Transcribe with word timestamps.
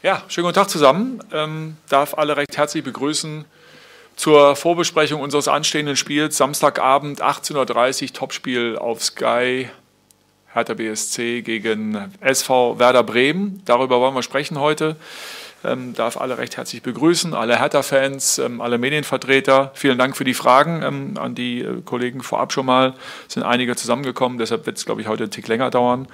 Ja, 0.00 0.22
schönen 0.28 0.44
guten 0.44 0.54
Tag 0.54 0.70
zusammen. 0.70 1.18
Ähm, 1.32 1.76
darf 1.88 2.14
alle 2.16 2.36
recht 2.36 2.56
herzlich 2.56 2.84
begrüßen 2.84 3.44
zur 4.14 4.54
Vorbesprechung 4.54 5.20
unseres 5.20 5.48
anstehenden 5.48 5.96
Spiels. 5.96 6.36
Samstagabend 6.36 7.20
18.30 7.20 8.02
Uhr, 8.02 8.12
Topspiel 8.12 8.76
auf 8.78 9.02
Sky. 9.02 9.68
Hertha 10.54 10.74
BSC 10.74 11.42
gegen 11.42 12.14
SV 12.20 12.78
Werder 12.78 13.02
Bremen. 13.02 13.60
Darüber 13.64 13.98
wollen 13.98 14.14
wir 14.14 14.22
sprechen 14.22 14.60
heute. 14.60 14.94
Ähm, 15.64 15.92
darf 15.92 16.16
alle 16.16 16.38
recht 16.38 16.56
herzlich 16.56 16.82
begrüßen, 16.82 17.34
alle 17.34 17.58
Hertha-Fans, 17.58 18.38
ähm, 18.38 18.60
alle 18.60 18.78
Medienvertreter. 18.78 19.72
Vielen 19.74 19.98
Dank 19.98 20.16
für 20.16 20.22
die 20.22 20.34
Fragen 20.34 20.82
ähm, 20.84 21.14
an 21.18 21.34
die 21.34 21.62
äh, 21.62 21.82
Kollegen 21.84 22.22
vorab 22.22 22.52
schon 22.52 22.64
mal. 22.64 22.94
Es 23.26 23.34
sind 23.34 23.42
einige 23.42 23.74
zusammengekommen, 23.74 24.38
deshalb 24.38 24.66
wird 24.66 24.78
es, 24.78 24.84
glaube 24.84 25.00
ich, 25.00 25.08
heute 25.08 25.24
einen 25.24 25.32
Tick 25.32 25.48
länger 25.48 25.70
dauern. 25.70 26.06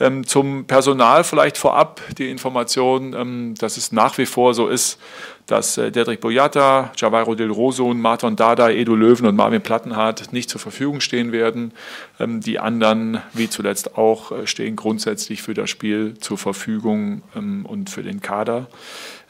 Ähm, 0.00 0.26
zum 0.26 0.66
Personal 0.66 1.24
vielleicht 1.24 1.58
vorab 1.58 2.00
die 2.16 2.30
Information, 2.30 3.12
ähm, 3.12 3.54
dass 3.58 3.76
es 3.76 3.92
nach 3.92 4.16
wie 4.16 4.26
vor 4.26 4.54
so 4.54 4.66
ist, 4.66 4.98
dass 5.46 5.78
äh, 5.78 5.92
Dedrick 5.92 6.20
Boyata, 6.20 6.92
Javairo 6.96 7.34
Del 7.34 7.50
Rosun, 7.50 8.00
Marton 8.00 8.36
Dada, 8.36 8.70
Edu 8.70 8.96
Löwen 8.96 9.26
und 9.26 9.36
Marvin 9.36 9.62
Plattenhardt 9.62 10.32
nicht 10.32 10.50
zur 10.50 10.60
Verfügung 10.60 11.00
stehen 11.00 11.32
werden. 11.32 11.72
Ähm, 12.18 12.40
die 12.40 12.58
anderen, 12.58 13.22
wie 13.32 13.48
zuletzt 13.48 13.96
auch, 13.96 14.32
äh, 14.32 14.46
stehen 14.46 14.76
grundsätzlich 14.76 15.42
für 15.42 15.54
das 15.54 15.70
Spiel 15.70 16.14
zur 16.18 16.38
Verfügung 16.38 17.22
ähm, 17.34 17.64
und 17.64 17.90
für 17.90 18.02
den 18.02 18.20
Kader. 18.20 18.66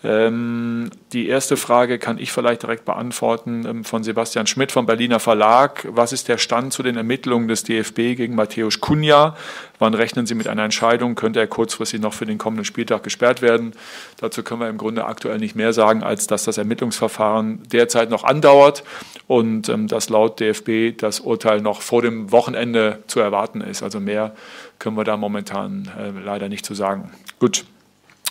Ähm, 0.05 0.91
die 1.13 1.27
erste 1.27 1.57
Frage 1.57 1.99
kann 1.99 2.19
ich 2.19 2.31
vielleicht 2.31 2.63
direkt 2.63 2.85
beantworten 2.85 3.65
ähm, 3.67 3.85
von 3.85 4.05
Sebastian 4.05 4.47
Schmidt 4.47 4.71
vom 4.71 4.85
Berliner 4.85 5.21
Verlag. 5.21 5.89
Was 5.91 6.13
ist 6.13 6.29
der 6.29 6.37
Stand 6.37 6.75
zu 6.75 6.83
den 6.83 6.97
Ermittlungen 6.97 7.49
des 7.49 7.63
DFB 7.63 8.15
gegen 8.15 8.35
Matthäus 8.35 8.81
Kunja? 8.81 9.37
Wann 9.79 9.95
rechnen 9.95 10.27
Sie 10.27 10.35
mit 10.35 10.49
einer 10.49 10.65
Entscheidung? 10.65 11.15
Könnte 11.15 11.41
er 11.41 11.47
kurzfristig 11.47 12.01
noch 12.01 12.13
für 12.13 12.27
den 12.27 12.37
kommenden 12.37 12.67
Spieltag 12.67 13.03
gesperrt 13.03 13.41
werden? 13.41 13.73
Dazu 14.19 14.43
können 14.43 14.61
wir 14.61 14.69
im 14.69 14.79
Grunde 14.79 15.07
aktuell 15.07 15.39
nicht 15.39 15.57
mehr 15.57 15.73
sagen, 15.73 16.03
als 16.03 16.27
dass 16.27 16.45
das 16.45 16.59
Ermittlungsverfahren 16.59 17.63
derzeit 17.73 18.11
noch 18.11 18.25
andauert 18.25 18.85
und 19.27 19.71
ähm, 19.71 19.89
dass 19.89 20.11
laut 20.11 20.41
DFB 20.41 20.99
das 20.99 21.21
Urteil 21.21 21.63
noch 21.63 21.81
vor 21.81 22.03
dem 22.03 22.33
Wochenende 22.33 23.03
zu 23.07 23.21
erwarten 23.21 23.63
ist. 23.63 23.83
Also 23.83 23.99
mehr 23.99 24.37
können 24.79 24.97
wir 24.97 25.05
da 25.05 25.17
momentan 25.17 25.91
äh, 25.99 26.11
leider 26.23 26.51
nicht 26.51 26.67
zu 26.67 26.75
sagen. 26.75 27.13
Gut. 27.41 27.65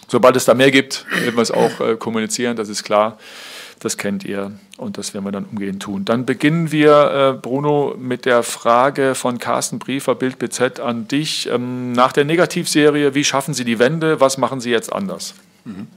Sobald 0.08 0.36
es 0.36 0.45
da 0.45 0.53
mehr 0.53 0.72
gibt, 0.72 1.06
werden 1.11 1.36
wir 1.36 1.42
es 1.42 1.52
auch 1.52 1.80
äh, 1.80 1.95
kommunizieren, 1.95 2.56
das 2.56 2.70
ist 2.70 2.84
klar. 2.84 3.17
Das 3.80 3.98
kennt 3.98 4.23
ihr 4.23 4.52
und 4.78 4.97
das 4.97 5.14
werden 5.14 5.25
wir 5.25 5.31
dann 5.31 5.45
umgehend 5.45 5.84
tun. 5.84 6.06
Dann 6.06 6.25
beginnen 6.25 6.72
wir, 6.72 7.36
äh, 7.36 7.39
Bruno, 7.39 7.95
mit 8.00 8.25
der 8.25 8.42
Frage 8.42 9.16
von 9.16 9.38
Carsten 9.38 9.80
Briefer, 9.80 10.16
Bild 10.16 10.39
BZ 10.39 10.80
an 10.80 11.08
dich. 11.08 11.50
Ähm, 11.50 11.92
nach 11.92 12.14
der 12.14 12.23
Negativserie, 12.23 13.14
wie 13.16 13.23
schaffen 13.23 13.53
Sie 13.53 13.66
die 13.66 13.78
Wende? 13.78 14.22
Was 14.22 14.38
machen 14.38 14.62
Sie 14.62 14.72
jetzt 14.72 14.94
anders? 14.94 15.36
Mhm. 15.66 15.88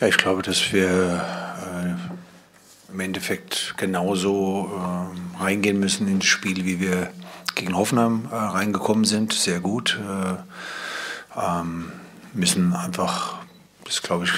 Ja, 0.00 0.06
ich 0.06 0.18
glaube, 0.18 0.42
dass 0.42 0.72
wir 0.72 0.88
äh, 0.88 2.92
im 2.92 3.00
Endeffekt 3.00 3.74
genauso 3.76 4.70
äh, 4.72 5.42
reingehen 5.42 5.80
müssen 5.80 6.06
ins 6.06 6.26
Spiel, 6.26 6.64
wie 6.64 6.80
wir 6.80 7.10
gegen 7.54 7.76
Hoffenheim 7.76 8.28
äh, 8.30 8.34
reingekommen 8.34 9.04
sind. 9.04 9.32
Sehr 9.32 9.60
gut. 9.60 9.98
Äh, 10.00 11.40
ähm, 11.40 11.92
müssen 12.36 12.74
einfach, 12.74 13.38
das 13.84 14.02
glaube 14.02 14.24
ich, 14.24 14.32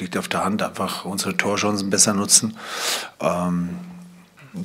liegt 0.00 0.16
auf 0.16 0.28
der 0.28 0.44
Hand, 0.44 0.62
einfach 0.62 1.04
unsere 1.04 1.36
Torchancen 1.36 1.90
besser 1.90 2.14
nutzen. 2.14 2.56
Ähm, 3.20 3.70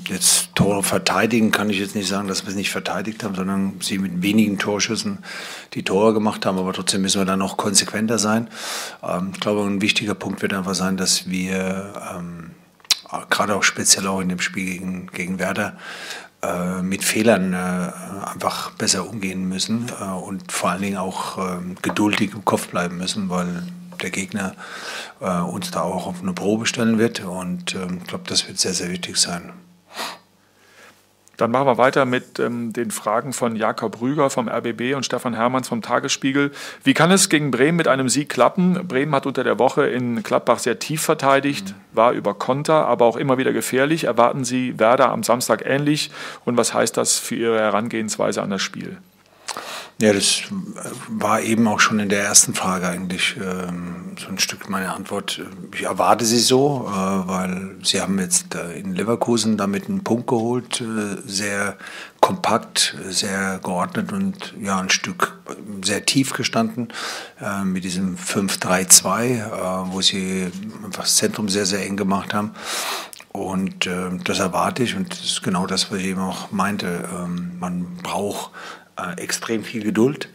jetzt 0.08 0.56
Tore 0.56 0.84
verteidigen 0.84 1.52
kann 1.52 1.70
ich 1.70 1.80
jetzt 1.80 1.96
nicht 1.96 2.08
sagen, 2.08 2.28
dass 2.28 2.44
wir 2.44 2.50
es 2.50 2.56
nicht 2.56 2.72
verteidigt 2.72 3.24
haben, 3.24 3.36
sondern 3.36 3.74
sie 3.82 3.98
mit 3.98 4.22
wenigen 4.22 4.58
Torschüssen 4.58 5.20
die 5.74 5.84
Tore 5.84 6.14
gemacht 6.14 6.46
haben. 6.46 6.58
Aber 6.58 6.74
trotzdem 6.74 7.02
müssen 7.02 7.20
wir 7.20 7.26
da 7.26 7.36
noch 7.36 7.58
konsequenter 7.58 8.20
sein. 8.20 8.50
Ähm, 9.04 9.32
ich 9.34 9.40
glaube, 9.40 9.64
ein 9.64 9.82
wichtiger 9.82 10.16
Punkt 10.16 10.42
wird 10.42 10.54
einfach 10.54 10.76
sein, 10.76 10.98
dass 10.98 11.30
wir 11.30 11.94
ähm, 12.16 12.52
gerade 13.30 13.56
auch 13.56 13.64
speziell 13.64 14.08
auch 14.08 14.22
in 14.22 14.30
dem 14.30 14.40
Spiel 14.40 14.66
gegen, 14.66 15.08
gegen 15.08 15.40
Werder 15.40 15.78
äh, 16.44 16.82
mit 16.82 17.04
Fehlern 17.04 17.54
äh, 17.54 18.28
einfach 18.28 18.72
besser 18.72 19.08
umgehen 19.10 19.48
müssen 19.48 19.90
äh, 20.00 20.04
und 20.04 20.52
vor 20.52 20.72
allen 20.72 20.82
Dingen 20.82 20.98
auch 20.98 21.38
ähm, 21.38 21.76
geduldig 21.82 22.34
im 22.34 22.44
Kopf 22.44 22.68
bleiben 22.68 22.98
müssen, 22.98 23.30
weil 23.30 23.64
der 24.02 24.10
Gegner 24.12 24.54
äh, 25.22 25.40
uns 25.40 25.72
da 25.72 25.82
auch 25.82 26.08
auf 26.08 26.22
eine 26.22 26.34
Probe 26.34 26.66
stellen 26.66 27.00
wird. 27.00 27.22
Und 27.22 27.76
ähm, 27.76 28.00
ich 28.02 28.08
glaube, 28.08 28.26
das 28.28 28.48
wird 28.48 28.60
sehr, 28.60 28.74
sehr 28.74 28.90
wichtig 28.90 29.18
sein. 29.18 29.54
Dann 31.38 31.52
machen 31.52 31.66
wir 31.66 31.78
weiter 31.78 32.06
mit 32.06 32.40
ähm, 32.40 32.74
den 32.74 32.92
Fragen 32.92 33.34
von 33.34 33.56
Jakob 33.56 34.00
Rüger 34.02 34.30
vom 34.30 34.48
RBB 34.48 34.96
und 34.96 35.06
Stefan 35.06 35.34
Hermanns 35.34 35.68
vom 35.68 35.82
Tagesspiegel. 35.82 36.52
Wie 36.84 36.94
kann 36.94 37.12
es 37.12 37.30
gegen 37.30 37.50
Bremen 37.50 37.76
mit 37.78 37.88
einem 37.88 38.08
Sieg 38.08 38.30
klappen? 38.30 38.88
Bremen 38.88 39.16
hat 39.16 39.26
unter 39.26 39.44
der 39.44 39.58
Woche 39.58 39.88
in 39.88 40.22
Gladbach 40.22 40.60
sehr 40.60 40.78
tief 40.78 41.02
verteidigt, 41.02 41.70
mhm. 41.70 41.98
war 41.98 42.12
über 42.12 42.36
Konter, 42.36 42.86
aber 42.86 43.06
auch 43.06 43.18
immer 43.18 43.38
wieder 43.38 43.52
gefährlich. 43.52 44.04
Erwarten 44.04 44.44
Sie 44.44 44.78
Werder 44.80 45.12
am 45.12 45.24
Samstag 45.24 45.64
ähnlich? 45.66 46.12
Und 46.46 46.56
was 46.58 46.74
heißt 46.74 46.98
das 46.98 47.18
für 47.18 47.36
Ihre 47.36 47.60
Herangehensweise 47.60 48.42
an 48.42 48.52
das 48.52 48.62
Spiel? 48.62 48.98
Ja, 50.02 50.12
das 50.12 50.42
war 51.08 51.42
eben 51.42 51.68
auch 51.68 51.80
schon 51.80 52.00
in 52.00 52.10
der 52.10 52.24
ersten 52.24 52.56
Frage 52.56 52.88
eigentlich 52.88 53.38
ähm, 53.38 54.16
so 54.20 54.28
ein 54.28 54.40
Stück 54.40 54.70
meine 54.70 54.92
Antwort. 54.92 55.40
Ich 55.74 55.84
erwarte 55.84 56.26
sie 56.26 56.40
so, 56.40 56.88
äh, 56.88 57.28
weil 57.28 57.76
sie 57.84 58.02
haben 58.02 58.18
jetzt 58.20 58.56
äh, 58.56 58.80
in 58.80 58.96
Leverkusen 58.96 59.56
damit 59.56 59.88
einen 59.88 60.04
Punkt 60.04 60.28
geholt, 60.28 60.82
äh, 60.82 61.22
sehr 61.26 61.78
kompakt, 62.22 62.98
sehr 63.08 63.60
geordnet 63.64 64.12
und 64.12 64.56
ja 64.60 64.80
ein 64.80 64.90
Stück 64.90 65.38
sehr 65.84 66.06
tief 66.06 66.34
gestanden 66.34 66.88
äh, 67.40 67.64
mit 67.64 67.84
diesem 67.84 68.18
5-3-2, 68.18 69.24
äh, 69.24 69.94
wo 69.94 70.02
sie 70.02 70.52
das 70.92 71.18
Zentrum 71.18 71.50
sehr, 71.50 71.66
sehr 71.66 71.86
eng 71.86 71.98
gemacht 71.98 72.34
haben. 72.34 72.52
Und 73.32 73.88
äh, 73.88 74.10
das 74.24 74.40
erwarte 74.40 74.84
ich 74.84 74.96
und 74.96 75.12
das 75.12 75.24
ist 75.24 75.44
genau 75.44 75.66
das, 75.66 75.92
was 75.92 76.00
ich 76.00 76.06
eben 76.06 76.22
auch 76.22 76.52
meinte. 76.52 77.08
Ähm, 77.14 77.54
man 77.60 77.98
braucht 78.04 78.52
äh, 78.98 79.22
extrem 79.22 79.64
viel 79.64 79.84
Geduld. 79.84 80.30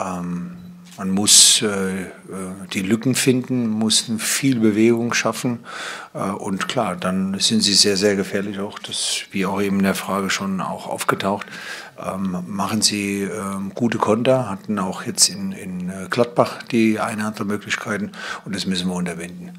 Ähm, 0.00 0.56
man 0.98 1.10
muss 1.10 1.62
äh, 1.62 2.02
äh, 2.02 2.08
die 2.72 2.82
Lücken 2.82 3.14
finden, 3.14 3.68
muss 3.68 4.10
viel 4.18 4.58
Bewegung 4.58 5.14
schaffen. 5.14 5.60
Äh, 6.12 6.30
und 6.30 6.66
klar, 6.66 6.96
dann 6.96 7.38
sind 7.38 7.62
sie 7.62 7.74
sehr, 7.74 7.96
sehr 7.96 8.16
gefährlich 8.16 8.58
auch. 8.58 8.80
Das, 8.80 9.22
wie 9.30 9.46
auch 9.46 9.62
eben 9.62 9.76
in 9.78 9.84
der 9.84 9.94
Frage 9.94 10.28
schon 10.28 10.60
auch 10.60 10.88
aufgetaucht. 10.88 11.46
Ähm, 12.04 12.38
machen 12.48 12.82
sie 12.82 13.22
ähm, 13.22 13.72
gute 13.76 13.98
Konter, 13.98 14.50
hatten 14.50 14.80
auch 14.80 15.04
jetzt 15.04 15.28
in, 15.28 15.52
in 15.52 15.88
äh, 15.88 16.08
Gladbach 16.10 16.64
die 16.64 16.98
eine 16.98 17.24
andere 17.24 17.44
Möglichkeiten 17.44 18.10
und 18.44 18.56
das 18.56 18.66
müssen 18.66 18.88
wir 18.88 18.94
unterbinden. 18.96 19.52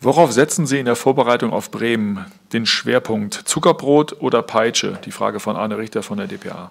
Worauf 0.00 0.32
setzen 0.32 0.66
Sie 0.66 0.78
in 0.78 0.86
der 0.86 0.96
Vorbereitung 0.96 1.52
auf 1.52 1.70
Bremen 1.70 2.24
den 2.52 2.64
Schwerpunkt? 2.64 3.34
Zuckerbrot 3.34 4.20
oder 4.20 4.40
Peitsche? 4.42 4.98
Die 5.04 5.12
Frage 5.12 5.40
von 5.40 5.56
Arne 5.56 5.76
Richter 5.78 6.02
von 6.02 6.16
der 6.16 6.26
DPA. 6.26 6.70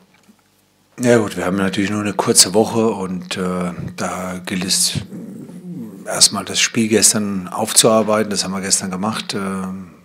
Ja 1.01 1.17
gut, 1.17 1.37
wir 1.37 1.45
haben 1.45 1.55
natürlich 1.55 1.91
nur 1.91 2.01
eine 2.01 2.11
kurze 2.11 2.53
Woche 2.53 2.89
und 2.89 3.37
äh, 3.37 3.71
da 3.95 4.41
gilt 4.45 4.65
es 4.65 4.99
erstmal 6.05 6.43
das 6.43 6.59
Spiel 6.59 6.89
gestern 6.89 7.47
aufzuarbeiten. 7.47 8.29
Das 8.29 8.43
haben 8.43 8.51
wir 8.51 8.59
gestern 8.59 8.91
gemacht. 8.91 9.33
Äh, 9.33 9.39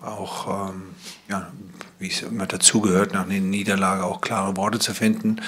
auch 0.07 0.69
ähm, 0.71 0.83
ja, 1.29 1.51
wie 2.05 2.09
es 2.11 2.21
immer 2.21 2.47
dazugehört, 2.47 3.15
nach 3.15 3.27
einer 3.27 3.41
Niederlage 3.41 4.05
auch 4.05 4.21
klare 4.21 4.59
Worte 4.59 4.79
zu 4.79 4.93
finden. 4.93 5.41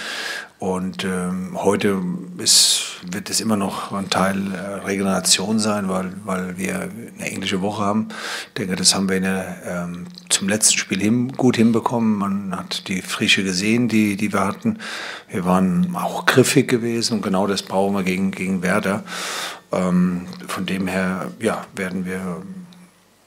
Und 0.58 1.04
ähm, 1.04 1.50
heute 1.54 2.00
ist, 2.38 3.00
wird 3.10 3.28
es 3.28 3.42
immer 3.42 3.58
noch 3.58 3.92
ein 3.92 4.08
Teil 4.08 4.54
äh, 4.54 4.86
Regeneration 4.86 5.58
sein, 5.58 5.90
weil, 5.90 6.12
weil 6.24 6.56
wir 6.56 6.88
eine 7.18 7.30
englische 7.30 7.60
Woche 7.60 7.84
haben. 7.84 8.08
Ich 8.48 8.54
denke, 8.54 8.74
das 8.74 8.94
haben 8.94 9.10
wir 9.10 9.20
der, 9.20 9.56
ähm, 9.66 10.06
zum 10.30 10.48
letzten 10.48 10.78
Spiel 10.78 10.98
hin, 10.98 11.32
gut 11.32 11.58
hinbekommen. 11.58 12.16
Man 12.16 12.56
hat 12.56 12.88
die 12.88 13.02
Frische 13.02 13.44
gesehen, 13.44 13.88
die, 13.88 14.16
die 14.16 14.32
wir 14.32 14.46
hatten. 14.46 14.78
Wir 15.28 15.44
waren 15.44 15.94
auch 15.94 16.24
griffig 16.24 16.68
gewesen 16.68 17.18
und 17.18 17.22
genau 17.22 17.46
das 17.46 17.60
brauchen 17.62 17.94
wir 17.94 18.02
gegen, 18.02 18.30
gegen 18.30 18.62
Werder. 18.62 19.04
Ähm, 19.72 20.26
von 20.46 20.64
dem 20.64 20.86
her 20.86 21.32
ja, 21.38 21.66
werden 21.74 22.06
wir 22.06 22.40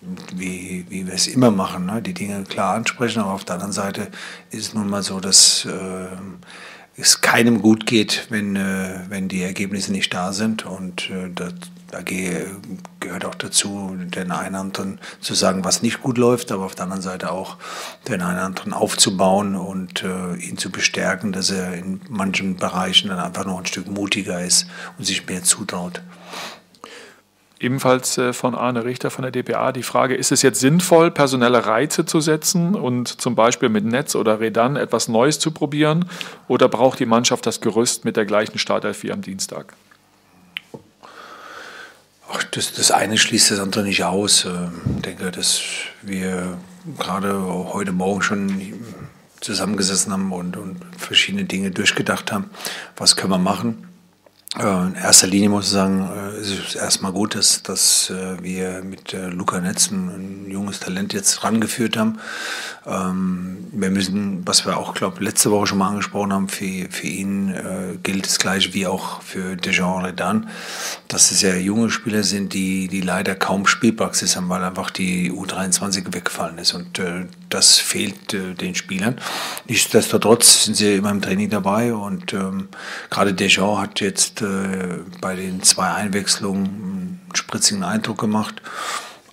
wie, 0.01 0.85
wie 0.89 1.05
wir 1.07 1.13
es 1.13 1.27
immer 1.27 1.51
machen, 1.51 1.85
ne? 1.85 2.01
die 2.01 2.13
Dinge 2.13 2.43
klar 2.43 2.75
ansprechen. 2.75 3.19
Aber 3.21 3.33
auf 3.33 3.43
der 3.43 3.55
anderen 3.55 3.73
Seite 3.73 4.07
ist 4.51 4.67
es 4.67 4.73
nun 4.73 4.89
mal 4.89 5.03
so, 5.03 5.19
dass 5.19 5.65
äh, 5.65 6.07
es 6.95 7.21
keinem 7.21 7.61
gut 7.61 7.85
geht, 7.85 8.27
wenn, 8.29 8.55
äh, 8.55 9.01
wenn 9.09 9.27
die 9.27 9.43
Ergebnisse 9.43 9.91
nicht 9.91 10.13
da 10.13 10.33
sind. 10.33 10.65
Und 10.65 11.09
äh, 11.09 11.29
da, 11.33 11.49
da 11.91 12.01
gehört 12.01 13.25
auch 13.25 13.35
dazu, 13.35 13.95
den 13.97 14.31
einen 14.31 14.55
anderen 14.55 14.99
zu 15.19 15.33
sagen, 15.33 15.63
was 15.63 15.81
nicht 15.81 16.01
gut 16.01 16.17
läuft, 16.17 16.51
aber 16.51 16.65
auf 16.65 16.75
der 16.75 16.83
anderen 16.83 17.01
Seite 17.01 17.31
auch 17.31 17.57
den 18.07 18.21
einen 18.21 18.39
anderen 18.39 18.73
aufzubauen 18.73 19.55
und 19.55 20.03
äh, 20.03 20.35
ihn 20.35 20.57
zu 20.57 20.71
bestärken, 20.71 21.31
dass 21.31 21.49
er 21.49 21.73
in 21.73 22.01
manchen 22.09 22.55
Bereichen 22.57 23.09
dann 23.09 23.19
einfach 23.19 23.45
noch 23.45 23.59
ein 23.59 23.65
Stück 23.65 23.87
mutiger 23.87 24.43
ist 24.43 24.67
und 24.97 25.05
sich 25.05 25.25
mehr 25.27 25.43
zutraut. 25.43 26.01
Ebenfalls 27.59 28.17
äh, 28.17 28.31
von 28.33 28.55
Arne 28.55 28.85
Richter 28.85 29.11
von 29.11 29.23
der 29.23 29.31
DPA 29.31 29.71
die 29.71 29.83
Frage, 29.83 30.15
ist 30.15 30.31
es 30.31 30.41
jetzt 30.41 30.59
sinnvoll, 30.59 31.11
personelle 31.11 31.65
Reize 31.65 32.05
zu 32.05 32.21
setzen 32.21 32.75
und 32.75 33.21
zum 33.21 33.35
Beispiel 33.35 33.69
mit 33.69 33.85
Netz 33.85 34.15
oder 34.15 34.39
Redan 34.39 34.77
etwas 34.77 35.07
Neues 35.07 35.39
zu 35.39 35.51
probieren 35.51 36.05
oder 36.47 36.69
braucht 36.69 36.99
die 36.99 37.05
Mannschaft 37.05 37.45
das 37.45 37.59
Gerüst 37.59 38.05
mit 38.05 38.15
der 38.15 38.25
gleichen 38.25 38.59
Startelf 38.59 39.03
wie 39.03 39.11
am 39.11 39.21
Dienstag? 39.21 39.73
das, 42.51 42.73
das 42.73 42.91
eine 42.91 43.17
schließt 43.17 43.51
das 43.51 43.59
andere 43.59 43.83
nicht 43.83 44.03
aus. 44.03 44.45
Ähm, 44.45 44.71
ich 44.95 45.01
denke, 45.01 45.31
dass 45.31 45.61
wir 46.01 46.57
gerade 46.97 47.41
heute 47.73 47.91
Morgen 47.91 48.21
schon 48.21 48.73
zusammengesessen 49.41 50.11
haben 50.11 50.31
und, 50.31 50.57
und 50.57 50.81
verschiedene 50.97 51.45
Dinge 51.45 51.71
durchgedacht 51.71 52.31
haben. 52.31 52.49
Was 52.97 53.15
können 53.15 53.31
wir 53.31 53.37
machen? 53.37 53.88
Äh, 54.57 54.87
in 54.87 54.95
erster 54.95 55.27
Linie 55.27 55.49
muss 55.49 55.65
ich 55.65 55.71
sagen, 55.71 56.09
äh, 56.09 56.41
ist 56.41 56.69
es 56.69 56.75
erstmal 56.75 57.11
gut, 57.11 57.35
dass, 57.35 57.61
dass 57.61 58.09
äh, 58.09 58.41
wir 58.41 58.81
mit 58.83 59.13
Luca 59.13 59.59
Netz 59.59 59.91
ein, 59.91 60.49
junges 60.49 60.79
Talent 60.79 61.13
jetzt 61.13 61.43
rangeführt 61.43 61.95
haben. 61.97 62.17
Ähm, 62.87 63.67
wir 63.71 63.91
müssen, 63.91 64.47
was 64.47 64.65
wir 64.65 64.77
auch, 64.77 64.95
glaube 64.95 65.23
letzte 65.23 65.51
Woche 65.51 65.67
schon 65.67 65.77
mal 65.77 65.89
angesprochen 65.89 66.33
haben, 66.33 66.47
für, 66.47 66.87
für 66.89 67.07
ihn 67.07 67.53
gilt 68.01 68.25
das 68.25 68.39
Gleiche 68.39 68.73
wie 68.73 68.87
auch 68.87 69.21
für 69.21 69.55
Dejean 69.55 70.03
Redan, 70.03 70.49
dass 71.07 71.31
es 71.31 71.41
ja 71.41 71.55
junge 71.55 71.91
Spieler 71.91 72.23
sind, 72.23 72.53
die, 72.53 72.87
die 72.87 73.01
leider 73.01 73.35
kaum 73.35 73.67
Spielpraxis 73.67 74.35
haben, 74.35 74.49
weil 74.49 74.63
einfach 74.63 74.89
die 74.89 75.31
U23 75.31 76.13
weggefallen 76.13 76.57
ist. 76.57 76.73
Und 76.73 77.01
das 77.49 77.77
fehlt 77.77 78.33
den 78.33 78.75
Spielern. 78.75 79.19
Nichtsdestotrotz 79.67 80.65
sind 80.65 80.75
sie 80.75 80.95
immer 80.95 81.11
im 81.11 81.21
Training 81.21 81.49
dabei 81.49 81.93
und 81.93 82.33
ähm, 82.33 82.69
gerade 83.09 83.33
Dejean 83.33 83.79
hat 83.79 83.99
jetzt 84.01 84.38
äh, 84.41 84.99
bei 85.21 85.35
den 85.35 85.61
zwei 85.63 85.91
Einwechslungen 85.91 86.65
einen 86.65 87.21
spritzigen 87.33 87.83
Eindruck 87.83 88.19
gemacht. 88.19 88.61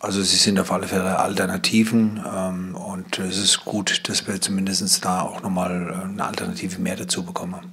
Also 0.00 0.22
sie 0.22 0.36
sind 0.36 0.58
auf 0.60 0.70
alle 0.70 0.86
Fälle 0.86 1.18
Alternativen 1.18 2.22
ähm, 2.32 2.74
und 2.76 3.18
es 3.18 3.38
ist 3.38 3.64
gut, 3.64 4.08
dass 4.08 4.26
wir 4.26 4.40
zumindest 4.40 5.04
da 5.04 5.22
auch 5.22 5.42
nochmal 5.42 5.92
eine 6.04 6.24
Alternative 6.24 6.80
mehr 6.80 6.96
dazu 6.96 7.24
bekommen 7.24 7.56
haben. 7.56 7.72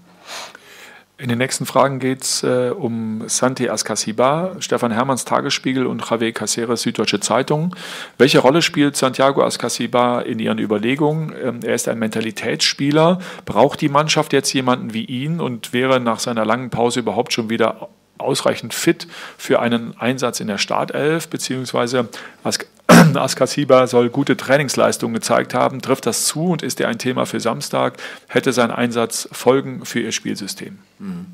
In 1.23 1.29
den 1.29 1.37
nächsten 1.37 1.65
Fragen 1.65 1.99
geht 1.99 2.21
es 2.23 2.43
äh, 2.43 2.71
um 2.77 3.23
Santi 3.27 3.69
Ascasiba, 3.69 4.57
Stefan 4.59 4.91
Hermanns 4.91 5.23
Tagesspiegel 5.23 5.85
und 5.85 6.03
Javier 6.05 6.33
Caceres 6.33 6.81
Süddeutsche 6.81 7.21
Zeitung. 7.21 7.73
Welche 8.17 8.39
Rolle 8.39 8.61
spielt 8.61 8.97
Santiago 8.97 9.41
Ascasiba 9.41 10.19
in 10.19 10.39
Ihren 10.39 10.59
Überlegungen? 10.59 11.33
Ähm, 11.41 11.59
er 11.63 11.75
ist 11.75 11.87
ein 11.87 11.97
Mentalitätsspieler. 11.97 13.19
Braucht 13.45 13.79
die 13.79 13.87
Mannschaft 13.87 14.33
jetzt 14.33 14.51
jemanden 14.51 14.93
wie 14.93 15.05
ihn 15.05 15.39
und 15.39 15.71
wäre 15.71 16.01
nach 16.01 16.19
seiner 16.19 16.43
langen 16.43 16.69
Pause 16.69 16.99
überhaupt 16.99 17.31
schon 17.31 17.49
wieder 17.49 17.87
ausreichend 18.17 18.73
fit 18.73 19.07
für 19.37 19.61
einen 19.61 19.95
Einsatz 19.97 20.41
in 20.41 20.47
der 20.47 20.57
Startelf, 20.57 21.29
beziehungsweise 21.29 22.09
Askasiba 23.15 23.87
soll 23.87 24.09
gute 24.09 24.37
Trainingsleistungen 24.37 25.13
gezeigt 25.13 25.53
haben. 25.53 25.81
Trifft 25.81 26.05
das 26.05 26.25
zu 26.25 26.45
und 26.47 26.61
ist 26.63 26.79
er 26.79 26.87
ein 26.87 26.99
Thema 26.99 27.25
für 27.25 27.39
Samstag? 27.39 27.97
Hätte 28.27 28.53
sein 28.53 28.71
Einsatz 28.71 29.27
Folgen 29.31 29.85
für 29.85 29.99
ihr 29.99 30.11
Spielsystem? 30.11 30.79
Mhm. 30.99 31.25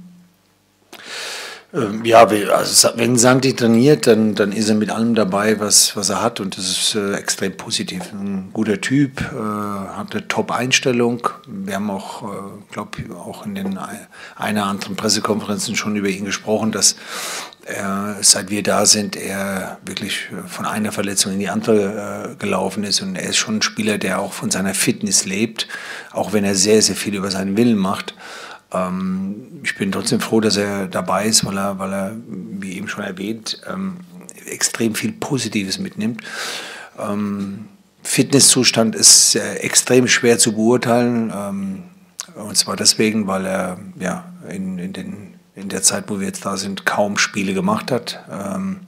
Ähm, 1.72 2.04
ja, 2.04 2.26
also 2.26 2.90
wenn 2.96 3.16
Santi 3.16 3.56
trainiert, 3.56 4.08
dann, 4.08 4.34
dann 4.34 4.52
ist 4.52 4.70
er 4.70 4.76
mit 4.76 4.90
allem 4.90 5.14
dabei, 5.14 5.60
was, 5.60 5.96
was 5.96 6.10
er 6.10 6.24
hat 6.24 6.40
und 6.40 6.58
das 6.58 6.68
ist 6.68 6.96
äh, 6.96 7.14
extrem 7.14 7.56
positiv. 7.58 8.12
Ein 8.12 8.50
guter 8.54 8.82
Typ, 8.82 9.22
äh, 9.22 9.36
hat 9.36 10.16
eine 10.16 10.28
Top-Einstellung. 10.28 11.30
Wir 11.46 11.76
haben 11.76 11.92
auch, 11.92 12.24
äh, 12.24 12.28
glaube 12.72 12.98
auch 13.16 13.46
in 13.46 13.54
den 13.54 13.80
einer 14.36 14.66
anderen 14.66 14.96
Pressekonferenzen 14.96 15.76
schon 15.76 15.96
über 15.96 16.10
ihn 16.10 16.26
gesprochen, 16.26 16.72
dass 16.72 16.96
er, 17.70 18.18
seit 18.22 18.50
wir 18.50 18.64
da 18.64 18.86
sind, 18.86 19.16
er 19.16 19.78
wirklich 19.86 20.28
von 20.48 20.66
einer 20.66 20.92
Verletzung 20.92 21.34
in 21.34 21.40
die 21.40 21.50
andere 21.50 22.32
äh, 22.32 22.36
gelaufen 22.36 22.84
ist 22.84 23.02
und 23.02 23.16
er 23.16 23.30
ist 23.30 23.38
schon 23.38 23.58
ein 23.58 23.62
Spieler, 23.62 23.98
der 23.98 24.20
auch 24.20 24.34
von 24.34 24.52
seiner 24.52 24.74
Fitness 24.74 25.26
lebt, 25.26 25.68
auch 26.12 26.34
wenn 26.34 26.44
er 26.44 26.56
sehr, 26.56 26.82
sehr 26.82 26.96
viel 26.96 27.16
über 27.16 27.32
seinen 27.32 27.58
Willen 27.58 27.78
macht. 27.78 28.16
Ähm, 28.72 29.62
ich 29.64 29.76
bin 29.78 29.92
trotzdem 29.92 30.20
froh, 30.20 30.42
dass 30.42 30.58
er 30.58 30.88
dabei 30.88 31.26
ist, 31.26 31.46
weil 31.46 31.58
er, 31.58 31.80
weil 31.80 31.94
er 31.94 32.16
wie 32.28 32.78
eben 32.78 32.88
schon 32.88 33.04
erwähnt, 33.04 33.62
ähm, 33.72 33.98
extrem 34.46 34.96
viel 34.96 35.12
Positives 35.12 35.80
mitnimmt. 35.80 36.22
Ähm, 37.00 37.66
Fitnesszustand 38.04 38.96
ist 38.96 39.36
äh, 39.36 39.56
extrem 39.56 40.08
schwer 40.08 40.40
zu 40.40 40.54
beurteilen. 40.54 41.32
Ähm, 41.36 41.84
und 42.36 42.58
zwar 42.58 42.76
deswegen, 42.76 43.28
weil 43.28 43.46
er 43.46 43.78
ja, 44.00 44.26
in, 44.50 44.80
in, 44.80 44.94
den, 44.94 45.29
in 45.60 45.70
der 45.70 45.82
Zeit, 45.82 46.06
wo 46.08 46.20
wir 46.20 46.28
jetzt 46.28 46.46
da 46.46 46.58
sind, 46.58 46.86
kaum 46.86 47.18
Spiele 47.18 47.54
gemacht 47.54 47.92
hat. 47.92 48.24
Ähm, 48.32 48.82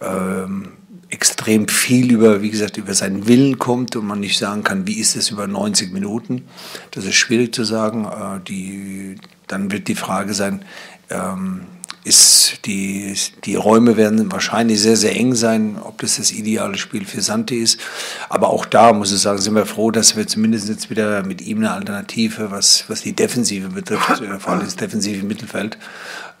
ähm, 0.00 0.72
extrem 1.10 1.68
viel 1.68 2.12
über, 2.12 2.42
wie 2.42 2.50
gesagt, 2.50 2.76
über 2.76 2.94
seinen 2.94 3.28
Willen 3.28 3.58
kommt 3.58 3.94
und 3.96 4.06
man 4.06 4.20
nicht 4.20 4.38
sagen 4.38 4.64
kann, 4.64 4.86
wie 4.86 4.98
ist 4.98 5.16
es 5.16 5.30
über 5.30 5.46
90 5.46 5.92
Minuten. 5.92 6.42
Das 6.90 7.04
ist 7.04 7.14
schwierig 7.14 7.54
zu 7.54 7.64
sagen. 7.64 8.04
Äh, 8.04 8.40
die, 8.48 9.16
dann 9.46 9.70
wird 9.70 9.88
die 9.88 9.94
Frage 9.94 10.34
sein, 10.34 10.64
ähm, 11.10 11.62
ist 12.04 12.66
die, 12.66 13.16
die 13.44 13.54
Räume 13.54 13.96
werden 13.96 14.30
wahrscheinlich 14.30 14.80
sehr, 14.80 14.96
sehr 14.96 15.16
eng 15.16 15.34
sein, 15.34 15.78
ob 15.82 15.98
das 16.02 16.18
das 16.18 16.32
ideale 16.32 16.76
Spiel 16.76 17.06
für 17.06 17.22
Santi 17.22 17.56
ist. 17.56 17.80
Aber 18.28 18.50
auch 18.50 18.66
da 18.66 18.92
muss 18.92 19.10
ich 19.10 19.20
sagen, 19.20 19.40
sind 19.40 19.54
wir 19.54 19.64
froh, 19.64 19.90
dass 19.90 20.14
wir 20.14 20.26
zumindest 20.26 20.68
jetzt 20.68 20.90
wieder 20.90 21.22
mit 21.24 21.40
ihm 21.40 21.58
eine 21.58 21.72
Alternative, 21.72 22.50
was, 22.50 22.84
was 22.88 23.00
die 23.00 23.14
Defensive 23.14 23.68
betrifft, 23.70 24.20
äh, 24.20 24.38
vor 24.38 24.52
allem 24.52 24.64
das 24.64 24.76
defensive 24.76 25.24
Mittelfeld, 25.24 25.78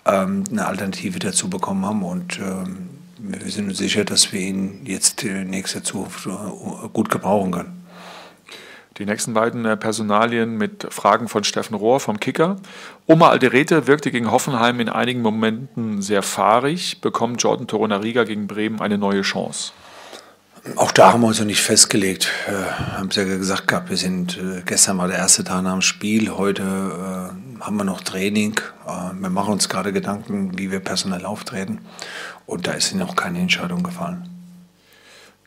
ähm, 0.04 0.44
eine 0.50 0.66
Alternative 0.66 1.18
dazu 1.18 1.48
bekommen 1.48 1.86
haben. 1.86 2.02
Und 2.02 2.38
ähm, 2.38 2.90
wir 3.18 3.50
sind 3.50 3.68
uns 3.68 3.78
sicher, 3.78 4.04
dass 4.04 4.32
wir 4.34 4.40
ihn 4.40 4.82
jetzt 4.84 5.22
in 5.22 5.48
nächster 5.48 5.82
Zukunft 5.82 6.26
äh, 6.26 6.88
gut 6.92 7.08
gebrauchen 7.08 7.52
können. 7.52 7.83
Die 8.98 9.06
nächsten 9.06 9.34
beiden 9.34 9.64
äh, 9.64 9.76
Personalien 9.76 10.56
mit 10.56 10.86
Fragen 10.90 11.28
von 11.28 11.42
Steffen 11.42 11.74
Rohr 11.74 11.98
vom 11.98 12.20
Kicker. 12.20 12.56
Oma 13.06 13.28
Alderete 13.30 13.88
wirkte 13.88 14.12
gegen 14.12 14.30
Hoffenheim 14.30 14.78
in 14.78 14.88
einigen 14.88 15.20
Momenten 15.20 16.00
sehr 16.00 16.22
fahrig. 16.22 17.00
Bekommt 17.00 17.42
Jordan 17.42 17.66
Torunariga 17.66 18.22
gegen 18.22 18.46
Bremen 18.46 18.80
eine 18.80 18.96
neue 18.96 19.22
Chance? 19.22 19.72
Auch 20.76 20.92
da 20.92 21.12
haben 21.12 21.20
wir 21.20 21.26
uns 21.26 21.40
noch 21.40 21.46
nicht 21.46 21.60
festgelegt. 21.60 22.30
Äh, 22.46 22.52
haben 22.96 23.10
Sie 23.10 23.20
ja 23.20 23.26
gesagt 23.26 23.68
gehabt, 23.68 23.90
wir 23.90 23.96
sind, 23.96 24.38
äh, 24.38 24.62
gestern 24.64 24.96
war 24.96 25.08
der 25.08 25.18
erste 25.18 25.44
Tag 25.44 25.62
nach 25.62 25.72
dem 25.72 25.82
Spiel, 25.82 26.30
heute 26.30 26.62
äh, 26.62 27.60
haben 27.60 27.76
wir 27.76 27.84
noch 27.84 28.00
Training. 28.00 28.60
Wir 29.18 29.30
machen 29.30 29.52
uns 29.54 29.68
gerade 29.70 29.92
Gedanken, 29.92 30.58
wie 30.58 30.70
wir 30.70 30.80
personell 30.80 31.24
auftreten. 31.24 31.80
Und 32.44 32.66
da 32.66 32.72
ist 32.72 32.94
noch 32.94 33.16
keine 33.16 33.38
Entscheidung 33.38 33.82
gefallen. 33.82 34.28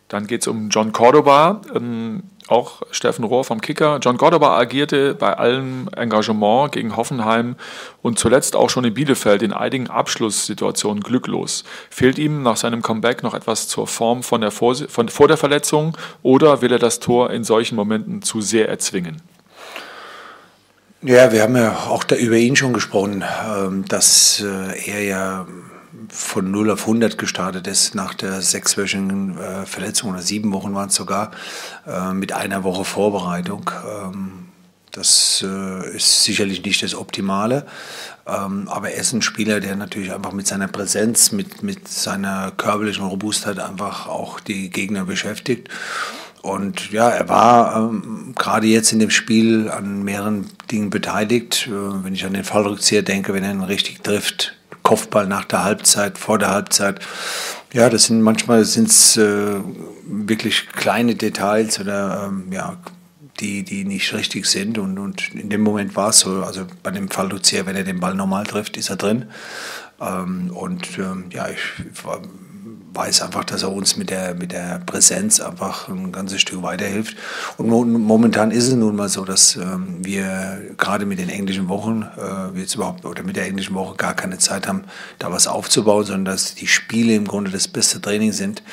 Dann 0.07 0.25
geht 0.25 0.41
es 0.41 0.47
um 0.47 0.69
John 0.69 0.91
Cordoba, 0.91 1.61
ähm, 1.75 2.23
auch 2.47 2.81
Steffen 2.91 3.23
Rohr 3.23 3.43
vom 3.43 3.61
Kicker. 3.61 3.99
John 4.01 4.17
Cordoba 4.17 4.57
agierte 4.57 5.13
bei 5.13 5.37
allem 5.37 5.89
Engagement 5.95 6.71
gegen 6.71 6.95
Hoffenheim 6.95 7.55
und 8.01 8.19
zuletzt 8.19 8.55
auch 8.55 8.69
schon 8.69 8.85
in 8.85 8.93
Bielefeld 8.93 9.41
in 9.41 9.53
einigen 9.53 9.89
Abschlusssituationen 9.89 11.03
glücklos. 11.03 11.63
Fehlt 11.89 12.17
ihm 12.17 12.43
nach 12.43 12.57
seinem 12.57 12.81
Comeback 12.81 13.23
noch 13.23 13.33
etwas 13.33 13.67
zur 13.67 13.87
Form 13.87 14.23
von 14.23 14.41
der 14.41 14.51
vor, 14.51 14.75
von, 14.75 15.09
vor 15.09 15.27
der 15.27 15.37
Verletzung 15.37 15.97
oder 16.23 16.61
will 16.61 16.71
er 16.71 16.79
das 16.79 16.99
Tor 16.99 17.31
in 17.31 17.43
solchen 17.43 17.75
Momenten 17.75 18.21
zu 18.21 18.41
sehr 18.41 18.69
erzwingen? 18.69 19.21
Ja, 21.01 21.31
wir 21.31 21.43
haben 21.43 21.55
ja 21.55 21.77
auch 21.89 22.03
da 22.03 22.15
über 22.15 22.37
ihn 22.37 22.55
schon 22.55 22.73
gesprochen, 22.73 23.23
ähm, 23.47 23.85
dass 23.87 24.43
äh, 24.43 24.91
er 24.91 25.03
ja 25.03 25.47
von 26.09 26.51
0 26.51 26.71
auf 26.71 26.81
100 26.81 27.17
gestartet 27.17 27.67
ist 27.67 27.95
nach 27.95 28.13
der 28.13 28.41
sechswöchigen 28.41 29.37
äh, 29.37 29.65
Verletzung 29.65 30.11
oder 30.11 30.21
sieben 30.21 30.51
Wochen 30.53 30.73
waren 30.73 30.89
es 30.89 30.95
sogar 30.95 31.31
äh, 31.85 32.13
mit 32.13 32.33
einer 32.33 32.63
Woche 32.63 32.85
Vorbereitung. 32.85 33.71
Ähm, 33.85 34.47
das 34.91 35.45
äh, 35.47 35.95
ist 35.95 36.23
sicherlich 36.23 36.63
nicht 36.63 36.81
das 36.81 36.95
Optimale, 36.95 37.67
ähm, 38.25 38.67
aber 38.67 38.91
er 38.91 39.01
ist 39.01 39.13
ein 39.13 39.21
Spieler, 39.21 39.59
der 39.59 39.75
natürlich 39.75 40.11
einfach 40.11 40.31
mit 40.31 40.47
seiner 40.47 40.67
Präsenz, 40.67 41.31
mit, 41.31 41.61
mit 41.61 41.87
seiner 41.87 42.51
körperlichen 42.51 43.05
Robustheit 43.05 43.59
einfach 43.59 44.07
auch 44.07 44.39
die 44.39 44.69
Gegner 44.71 45.05
beschäftigt. 45.05 45.69
Und 46.41 46.91
ja, 46.91 47.09
er 47.09 47.29
war 47.29 47.75
ähm, 47.75 48.33
gerade 48.35 48.67
jetzt 48.67 48.91
in 48.91 48.99
dem 48.99 49.09
Spiel 49.09 49.69
an 49.69 50.03
mehreren 50.03 50.49
Dingen 50.71 50.89
beteiligt. 50.89 51.67
Äh, 51.67 52.03
wenn 52.03 52.15
ich 52.15 52.25
an 52.25 52.33
den 52.33 52.43
Fallrückzieher 52.43 53.03
denke, 53.03 53.33
wenn 53.33 53.43
er 53.43 53.51
ihn 53.51 53.61
richtig 53.61 54.01
trifft, 54.01 54.56
Kopfball 54.87 55.27
nach 55.27 55.43
der 55.43 55.65
Halbzeit, 55.65 56.17
vor 56.17 56.39
der 56.39 56.49
Halbzeit. 56.49 57.01
Ja, 57.73 57.89
das 57.89 58.05
sind 58.05 58.21
manchmal 58.21 58.63
sind's, 58.63 59.17
äh, 59.17 59.59
wirklich 60.05 60.69
kleine 60.69 61.15
Details 61.15 61.77
oder 61.81 62.29
ähm, 62.29 62.53
ja, 62.53 62.77
die, 63.41 63.63
die 63.63 63.83
nicht 63.83 64.13
richtig 64.13 64.45
sind. 64.45 64.77
Und, 64.77 64.97
und 64.97 65.35
in 65.35 65.49
dem 65.49 65.59
Moment 65.59 65.97
war 65.97 66.11
es 66.11 66.19
so. 66.19 66.41
Also 66.41 66.65
bei 66.83 66.91
dem 66.91 67.09
Fall 67.09 67.29
Lucia, 67.29 67.65
wenn 67.65 67.75
er 67.75 67.83
den 67.83 67.99
Ball 67.99 68.15
normal 68.15 68.45
trifft, 68.45 68.77
ist 68.77 68.89
er 68.89 68.95
drin. 68.95 69.25
Ähm, 69.99 70.51
und 70.51 70.97
ähm, 70.97 71.25
ja, 71.33 71.49
ich 71.49 72.05
war 72.05 72.21
weiß 72.93 73.21
einfach, 73.21 73.43
dass 73.43 73.63
er 73.63 73.71
uns 73.71 73.97
mit 73.97 74.09
der, 74.09 74.33
mit 74.35 74.51
der 74.51 74.79
Präsenz 74.85 75.39
einfach 75.39 75.87
ein 75.87 76.11
ganzes 76.11 76.41
Stück 76.41 76.63
weiterhilft. 76.63 77.15
Und 77.57 77.69
momentan 77.69 78.51
ist 78.51 78.67
es 78.67 78.73
nun 78.73 78.95
mal 78.95 79.09
so, 79.09 79.25
dass 79.25 79.55
ähm, 79.55 80.03
wir 80.03 80.73
gerade 80.77 81.05
mit 81.05 81.19
den 81.19 81.29
englischen 81.29 81.69
Wochen 81.69 82.07
äh, 82.17 82.59
jetzt 82.59 82.75
überhaupt 82.75 83.05
oder 83.05 83.23
mit 83.23 83.35
der 83.35 83.45
englischen 83.45 83.75
Woche 83.75 83.95
gar 83.95 84.15
keine 84.15 84.37
Zeit 84.37 84.67
haben, 84.67 84.85
da 85.19 85.31
was 85.31 85.47
aufzubauen, 85.47 86.05
sondern 86.05 86.25
dass 86.25 86.55
die 86.55 86.67
Spiele 86.67 87.15
im 87.15 87.27
Grunde 87.27 87.51
das 87.51 87.67
beste 87.67 88.01
Training 88.01 88.31
sind. 88.31 88.63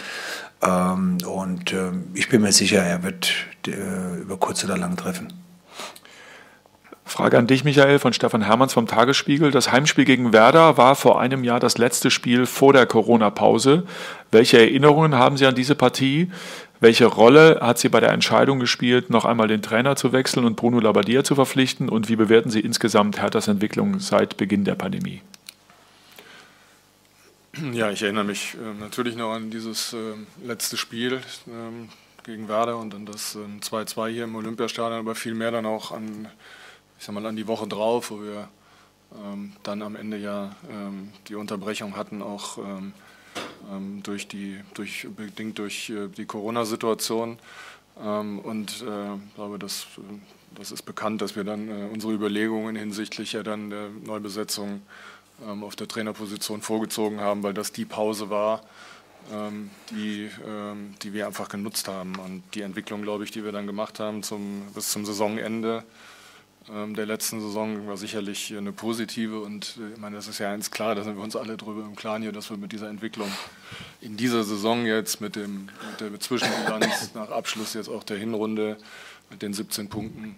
Ähm, 0.62 1.18
und 1.26 1.72
äh, 1.72 1.92
ich 2.14 2.28
bin 2.28 2.42
mir 2.42 2.52
sicher, 2.52 2.82
er 2.82 3.02
wird 3.02 3.32
äh, 3.66 4.20
über 4.20 4.36
kurz 4.38 4.64
oder 4.64 4.78
lang 4.78 4.96
treffen. 4.96 5.43
Frage 7.14 7.38
an 7.38 7.46
dich, 7.46 7.62
Michael, 7.62 8.00
von 8.00 8.12
Stefan 8.12 8.42
Hermanns 8.42 8.72
vom 8.72 8.88
Tagesspiegel. 8.88 9.52
Das 9.52 9.70
Heimspiel 9.70 10.04
gegen 10.04 10.32
Werder 10.32 10.76
war 10.76 10.96
vor 10.96 11.20
einem 11.20 11.44
Jahr 11.44 11.60
das 11.60 11.78
letzte 11.78 12.10
Spiel 12.10 12.44
vor 12.44 12.72
der 12.72 12.86
Corona-Pause. 12.86 13.84
Welche 14.32 14.58
Erinnerungen 14.58 15.14
haben 15.14 15.36
Sie 15.36 15.46
an 15.46 15.54
diese 15.54 15.76
Partie? 15.76 16.32
Welche 16.80 17.06
Rolle 17.06 17.60
hat 17.62 17.78
sie 17.78 17.88
bei 17.88 18.00
der 18.00 18.10
Entscheidung 18.10 18.58
gespielt, 18.58 19.10
noch 19.10 19.24
einmal 19.24 19.46
den 19.46 19.62
Trainer 19.62 19.94
zu 19.94 20.12
wechseln 20.12 20.44
und 20.44 20.56
Bruno 20.56 20.80
Labbadia 20.80 21.22
zu 21.22 21.36
verpflichten? 21.36 21.88
Und 21.88 22.08
wie 22.08 22.16
bewerten 22.16 22.50
Sie 22.50 22.58
insgesamt 22.58 23.22
Herthas 23.22 23.46
Entwicklung 23.46 24.00
seit 24.00 24.36
Beginn 24.36 24.64
der 24.64 24.74
Pandemie? 24.74 25.22
Ja, 27.74 27.92
ich 27.92 28.02
erinnere 28.02 28.24
mich 28.24 28.54
äh, 28.54 28.80
natürlich 28.80 29.14
noch 29.14 29.34
an 29.34 29.50
dieses 29.50 29.92
äh, 29.92 29.98
letzte 30.44 30.76
Spiel 30.76 31.20
ähm, 31.46 31.90
gegen 32.24 32.48
Werder 32.48 32.76
und 32.76 32.92
an 32.92 33.06
das 33.06 33.38
2-2 33.60 34.08
ähm, 34.08 34.12
hier 34.12 34.24
im 34.24 34.34
Olympiastadion, 34.34 34.98
aber 34.98 35.14
vielmehr 35.14 35.52
dann 35.52 35.64
auch 35.64 35.92
an 35.92 36.26
ich 37.04 37.06
sag 37.06 37.12
mal, 37.12 37.26
an 37.26 37.36
die 37.36 37.46
Woche 37.46 37.66
drauf, 37.66 38.10
wo 38.10 38.22
wir 38.22 38.48
ähm, 39.22 39.52
dann 39.62 39.82
am 39.82 39.94
Ende 39.94 40.16
ja 40.16 40.56
ähm, 40.70 41.10
die 41.28 41.34
Unterbrechung 41.34 41.96
hatten, 41.96 42.22
auch 42.22 42.56
ähm, 42.56 42.94
ähm 43.70 44.02
durch 44.02 44.26
die, 44.26 44.58
durch, 44.72 45.06
bedingt 45.14 45.58
durch 45.58 45.90
äh, 45.90 46.08
die 46.08 46.24
Corona-Situation. 46.24 47.38
Ähm, 48.02 48.38
und 48.38 48.82
äh, 48.88 49.16
ich 49.16 49.34
glaube, 49.34 49.58
das, 49.58 49.86
das 50.54 50.72
ist 50.72 50.86
bekannt, 50.86 51.20
dass 51.20 51.36
wir 51.36 51.44
dann 51.44 51.68
äh, 51.68 51.90
unsere 51.92 52.14
Überlegungen 52.14 52.74
hinsichtlich 52.74 53.34
ja 53.34 53.42
dann 53.42 53.68
der 53.68 53.90
Neubesetzung 53.90 54.80
auf 55.60 55.76
der 55.76 55.88
Trainerposition 55.88 56.62
vorgezogen 56.62 57.20
haben, 57.20 57.42
weil 57.42 57.52
das 57.52 57.70
die 57.70 57.84
Pause 57.84 58.30
war, 58.30 58.62
die, 59.90 60.30
die 61.02 61.12
wir 61.12 61.26
einfach 61.26 61.48
genutzt 61.48 61.88
haben. 61.88 62.14
Und 62.14 62.44
die 62.54 62.62
Entwicklung, 62.62 63.02
glaube 63.02 63.24
ich, 63.24 63.32
die 63.32 63.44
wir 63.44 63.50
dann 63.50 63.66
gemacht 63.66 63.98
haben 63.98 64.22
zum, 64.22 64.62
bis 64.74 64.92
zum 64.92 65.04
Saisonende, 65.04 65.82
der 66.66 67.04
letzten 67.04 67.40
Saison 67.40 67.86
war 67.86 67.98
sicherlich 67.98 68.56
eine 68.56 68.72
positive 68.72 69.40
und 69.40 69.76
äh, 69.78 69.92
ich 69.92 69.98
meine, 69.98 70.16
das 70.16 70.28
ist 70.28 70.38
ja 70.38 70.50
eins 70.50 70.70
klar, 70.70 70.94
da 70.94 71.04
sind 71.04 71.16
wir 71.16 71.22
uns 71.22 71.36
alle 71.36 71.56
drüber 71.58 71.82
im 71.82 71.94
Klaren 71.94 72.22
hier, 72.22 72.32
dass 72.32 72.48
wir 72.48 72.56
mit 72.56 72.72
dieser 72.72 72.88
Entwicklung 72.88 73.30
in 74.00 74.16
dieser 74.16 74.44
Saison 74.44 74.86
jetzt 74.86 75.20
mit, 75.20 75.36
dem, 75.36 75.68
mit 75.90 76.00
der 76.00 76.18
Zwischenbilanz 76.18 77.10
nach 77.14 77.30
Abschluss 77.30 77.74
jetzt 77.74 77.88
auch 77.88 78.02
der 78.02 78.16
Hinrunde 78.16 78.78
mit 79.30 79.42
den 79.42 79.52
17 79.52 79.90
Punkten 79.90 80.36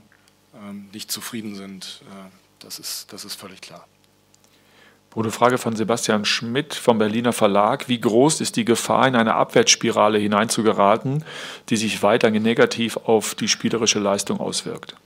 ähm, 0.55 0.89
nicht 0.93 1.13
zufrieden 1.13 1.55
sind. 1.55 2.03
Äh, 2.11 2.31
das, 2.59 2.81
ist, 2.81 3.13
das 3.13 3.25
ist 3.25 3.37
völlig 3.37 3.61
klar. 3.61 3.87
Bruno, 5.11 5.31
Frage 5.31 5.59
von 5.59 5.77
Sebastian 5.77 6.25
Schmidt 6.25 6.75
vom 6.75 6.99
Berliner 6.99 7.33
Verlag. 7.33 7.89
Wie 7.89 8.01
groß 8.01 8.41
ist 8.41 8.57
die 8.57 8.65
Gefahr, 8.65 9.07
in 9.07 9.15
eine 9.17 9.35
Abwärtsspirale 9.35 10.19
hineinzugeraten, 10.19 11.25
die 11.71 11.77
sich 11.77 12.03
weiter 12.03 12.31
negativ 12.31 12.97
auf 12.97 13.35
die 13.35 13.49
spielerische 13.49 13.99
Leistung 13.99 14.41
auswirkt? 14.41 14.97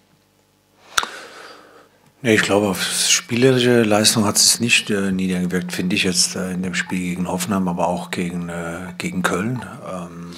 Nee, 2.23 2.35
ich 2.35 2.43
glaube, 2.43 2.69
auf 2.69 2.83
spielerische 2.83 3.83
Leistung 3.83 4.27
hat 4.27 4.37
es 4.37 4.61
nicht 4.61 4.91
äh, 4.91 5.11
niedergewirkt, 5.11 5.73
finde 5.73 5.97
ich 5.97 6.03
jetzt 6.03 6.37
äh, 6.37 6.53
in 6.53 6.62
dem 6.62 6.75
Spiel 6.75 6.99
gegen 6.99 7.27
Hoffenheim, 7.27 7.67
aber 7.67 7.89
auch 7.89 8.11
gegen, 8.11 8.50
äh, 8.50 8.93
gegen 8.99 9.23
Köln. 9.23 9.65
Ähm, 9.91 10.33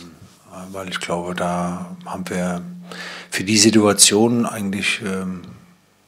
weil 0.71 0.89
ich 0.89 1.01
glaube, 1.01 1.35
da 1.35 1.97
haben 2.07 2.29
wir 2.29 2.63
für 3.31 3.43
die 3.43 3.59
Situation 3.59 4.47
eigentlich 4.47 5.01
ähm, 5.05 5.43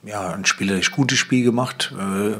ja, 0.04 0.32
ein 0.32 0.44
spielerisch 0.44 0.92
gutes 0.92 1.18
Spiel 1.18 1.44
gemacht. 1.44 1.92
Äh, 1.98 2.36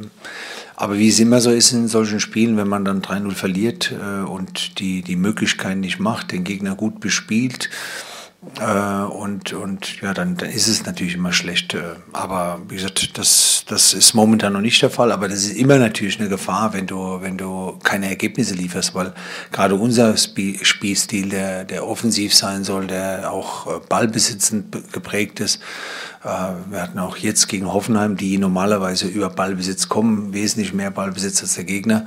aber 0.76 0.98
wie 0.98 1.08
es 1.08 1.18
immer 1.18 1.40
so 1.40 1.50
ist 1.50 1.72
in 1.72 1.88
solchen 1.88 2.20
Spielen, 2.20 2.56
wenn 2.56 2.68
man 2.68 2.84
dann 2.84 3.02
3-0 3.02 3.32
verliert 3.32 3.92
äh, 3.92 4.22
und 4.22 4.78
die, 4.78 5.02
die 5.02 5.16
Möglichkeiten 5.16 5.80
nicht 5.80 5.98
macht, 5.98 6.30
den 6.30 6.44
Gegner 6.44 6.76
gut 6.76 7.00
bespielt, 7.00 7.68
äh, 8.60 9.04
und, 9.04 9.52
und 9.52 10.00
ja, 10.00 10.14
dann, 10.14 10.36
dann 10.36 10.48
ist 10.48 10.68
es 10.68 10.86
natürlich 10.86 11.14
immer 11.14 11.32
schlecht. 11.32 11.74
Äh, 11.74 11.82
aber 12.12 12.60
wie 12.68 12.76
gesagt, 12.76 13.18
das, 13.18 13.64
das 13.66 13.94
ist 13.94 14.14
momentan 14.14 14.52
noch 14.52 14.60
nicht 14.60 14.80
der 14.80 14.90
Fall. 14.90 15.12
Aber 15.12 15.28
das 15.28 15.38
ist 15.38 15.56
immer 15.56 15.78
natürlich 15.78 16.20
eine 16.20 16.28
Gefahr, 16.28 16.72
wenn 16.72 16.86
du, 16.86 17.20
wenn 17.20 17.36
du 17.36 17.78
keine 17.82 18.08
Ergebnisse 18.08 18.54
lieferst, 18.54 18.94
weil 18.94 19.12
gerade 19.50 19.74
unser 19.74 20.16
Spielstil, 20.16 21.28
der, 21.28 21.64
der 21.64 21.86
offensiv 21.86 22.34
sein 22.34 22.64
soll, 22.64 22.86
der 22.86 23.32
auch 23.32 23.66
äh, 23.66 23.80
ballbesitzend 23.88 24.92
geprägt 24.92 25.40
ist. 25.40 25.60
Wir 26.70 26.80
hatten 26.80 26.98
auch 27.00 27.18
jetzt 27.18 27.48
gegen 27.48 27.70
Hoffenheim, 27.70 28.16
die 28.16 28.38
normalerweise 28.38 29.06
über 29.06 29.28
Ballbesitz 29.28 29.90
kommen, 29.90 30.32
wesentlich 30.32 30.72
mehr 30.72 30.90
Ballbesitz 30.90 31.42
als 31.42 31.56
der 31.56 31.64
Gegner. 31.64 32.06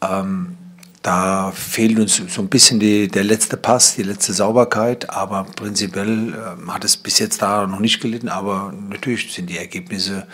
Ähm, 0.00 0.56
da 1.02 1.50
fehlt 1.52 1.98
uns 1.98 2.16
so 2.16 2.42
ein 2.42 2.48
bisschen 2.48 2.78
die, 2.78 3.08
der 3.08 3.24
letzte 3.24 3.56
Pass, 3.56 3.94
die 3.94 4.02
letzte 4.02 4.34
Sauberkeit, 4.34 5.08
aber 5.08 5.44
prinzipiell 5.44 6.34
äh, 6.34 6.70
hat 6.70 6.84
es 6.84 6.96
bis 6.96 7.18
jetzt 7.18 7.40
da 7.40 7.66
noch 7.66 7.80
nicht 7.80 8.00
gelitten, 8.00 8.28
aber 8.28 8.72
natürlich 8.90 9.32
sind 9.32 9.48
die 9.48 9.56
Ergebnisse 9.56 10.26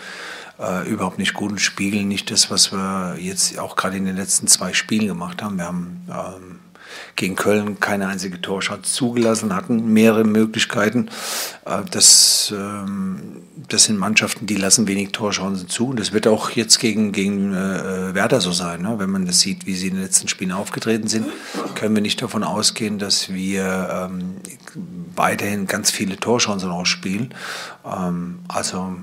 äh, 0.59 0.87
überhaupt 0.89 1.19
nicht 1.19 1.33
gut 1.33 1.51
und 1.51 1.59
spiegeln 1.59 2.07
nicht 2.07 2.31
das, 2.31 2.51
was 2.51 2.71
wir 2.71 3.15
jetzt 3.19 3.57
auch 3.59 3.75
gerade 3.75 3.97
in 3.97 4.05
den 4.05 4.17
letzten 4.17 4.47
zwei 4.47 4.73
Spielen 4.73 5.07
gemacht 5.07 5.41
haben. 5.41 5.57
Wir 5.57 5.65
haben 5.65 6.01
ähm, 6.09 6.59
gegen 7.15 7.35
Köln 7.35 7.79
keine 7.79 8.07
einzige 8.07 8.41
Torschance 8.41 8.93
zugelassen, 8.93 9.55
hatten 9.55 9.93
mehrere 9.93 10.23
Möglichkeiten. 10.23 11.09
Äh, 11.65 11.83
das, 11.91 12.53
ähm, 12.55 13.41
das 13.69 13.85
sind 13.85 13.97
Mannschaften, 13.97 14.45
die 14.45 14.55
lassen 14.55 14.87
wenig 14.87 15.11
Torchancen 15.11 15.67
zu. 15.67 15.89
Und 15.89 15.99
das 15.99 16.13
wird 16.13 16.27
auch 16.27 16.51
jetzt 16.51 16.79
gegen, 16.79 17.11
gegen 17.11 17.53
äh, 17.53 18.13
Werder 18.13 18.41
so 18.41 18.51
sein. 18.51 18.81
Ne? 18.81 18.95
Wenn 18.97 19.09
man 19.09 19.25
das 19.25 19.39
sieht, 19.39 19.65
wie 19.65 19.75
sie 19.75 19.87
in 19.87 19.95
den 19.95 20.03
letzten 20.03 20.27
Spielen 20.27 20.51
aufgetreten 20.51 21.07
sind, 21.07 21.27
können 21.75 21.95
wir 21.95 22.01
nicht 22.01 22.21
davon 22.21 22.43
ausgehen, 22.43 22.99
dass 22.99 23.33
wir 23.33 24.09
ähm, 24.11 24.35
weiterhin 25.15 25.67
ganz 25.67 25.91
viele 25.91 26.17
Torchancen 26.17 26.69
ausspielen. 26.69 27.33
Ähm, 27.85 28.39
also, 28.47 28.95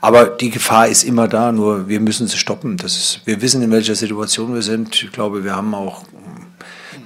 aber 0.00 0.26
die 0.26 0.50
Gefahr 0.50 0.88
ist 0.88 1.02
immer 1.02 1.28
da, 1.28 1.52
nur 1.52 1.88
wir 1.88 2.00
müssen 2.00 2.26
sie 2.26 2.36
stoppen. 2.36 2.76
Das 2.76 2.96
ist, 2.96 3.20
wir 3.24 3.40
wissen, 3.42 3.62
in 3.62 3.70
welcher 3.70 3.94
Situation 3.94 4.54
wir 4.54 4.62
sind. 4.62 5.02
Ich 5.02 5.12
glaube, 5.12 5.44
wir 5.44 5.56
haben 5.56 5.74
auch 5.74 6.04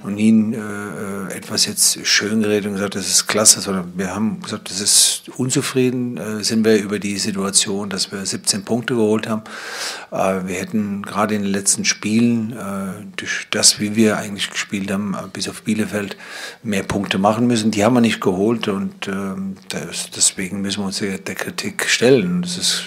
und 0.03 0.15
nie 0.15 0.55
äh, 0.55 0.57
äh, 0.57 1.33
etwas 1.33 1.65
jetzt 1.65 2.05
schön 2.05 2.41
geredet 2.41 2.67
und 2.67 2.73
gesagt, 2.73 2.95
das 2.95 3.07
ist 3.07 3.27
klasse, 3.27 3.61
sondern 3.61 3.93
wir 3.95 4.13
haben 4.13 4.41
gesagt, 4.41 4.69
das 4.69 4.79
ist 4.79 5.23
unzufrieden, 5.37 6.17
äh, 6.17 6.43
sind 6.43 6.63
wir 6.65 6.77
über 6.77 6.99
die 6.99 7.17
Situation, 7.17 7.89
dass 7.89 8.11
wir 8.11 8.25
17 8.25 8.63
Punkte 8.63 8.95
geholt 8.95 9.27
haben. 9.27 9.43
Äh, 10.11 10.47
wir 10.47 10.55
hätten 10.55 11.01
gerade 11.03 11.35
in 11.35 11.43
den 11.43 11.51
letzten 11.51 11.85
Spielen, 11.85 12.53
äh, 12.53 13.05
durch 13.15 13.47
das, 13.51 13.79
wie 13.79 13.95
wir 13.95 14.17
eigentlich 14.17 14.49
gespielt 14.49 14.91
haben, 14.91 15.13
äh, 15.13 15.27
bis 15.31 15.49
auf 15.49 15.63
Bielefeld, 15.63 16.17
mehr 16.63 16.83
Punkte 16.83 17.17
machen 17.17 17.47
müssen. 17.47 17.71
Die 17.71 17.83
haben 17.83 17.93
wir 17.93 18.01
nicht 18.01 18.21
geholt 18.21 18.67
und 18.67 19.07
ähm, 19.07 19.55
das, 19.69 20.09
deswegen 20.15 20.61
müssen 20.61 20.81
wir 20.81 20.87
uns 20.87 20.99
der, 20.99 21.17
der 21.17 21.35
Kritik 21.35 21.89
stellen. 21.89 22.41
Das 22.41 22.57
ist, 22.57 22.83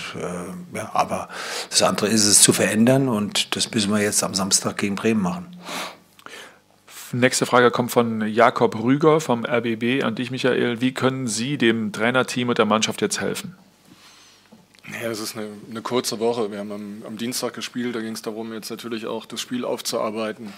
ja, 0.75 0.91
aber 0.93 1.29
das 1.71 1.83
andere 1.83 2.09
ist 2.09 2.25
es 2.25 2.43
zu 2.43 2.53
verändern 2.53 3.09
und 3.09 3.55
das 3.57 3.71
müssen 3.71 3.93
wir 3.93 4.01
jetzt 4.01 4.23
am 4.23 4.35
Samstag 4.35 4.77
gegen 4.79 4.95
Bremen 4.95 5.23
machen. 5.23 5.47
Nächste 7.13 7.45
Frage 7.45 7.73
kommt 7.73 7.91
von 7.91 8.25
Jakob 8.29 8.81
Rüger 8.81 9.21
vom 9.21 9.45
RBB 9.45 10.05
an 10.05 10.15
dich, 10.15 10.31
Michael. 10.31 10.81
Wie 10.81 10.95
können 10.95 11.27
Sie 11.27 11.59
dem 11.59 11.93
Trainerteam 11.93 12.51
und 12.51 12.59
der 12.59 12.67
Mannschaft 12.67 13.01
jetzt 13.01 13.21
helfen? 13.21 13.57
Ja, 15.03 15.11
es 15.11 15.19
ist 15.19 15.37
eine, 15.37 15.49
eine, 15.69 15.83
kurze 15.83 16.21
Woche. 16.21 16.53
Wir 16.53 16.61
haben 16.61 16.71
am, 16.71 17.03
am 17.05 17.17
Dienstag 17.17 17.55
gespielt, 17.55 17.97
da 17.97 18.01
ging 18.01 18.13
es 18.13 18.23
darum, 18.23 18.53
jetzt 18.53 18.71
natürlich 18.71 19.07
auch 19.07 19.27
das 19.27 19.41
Spiel 19.41 19.65
aufzuarbeiten. 19.65 20.53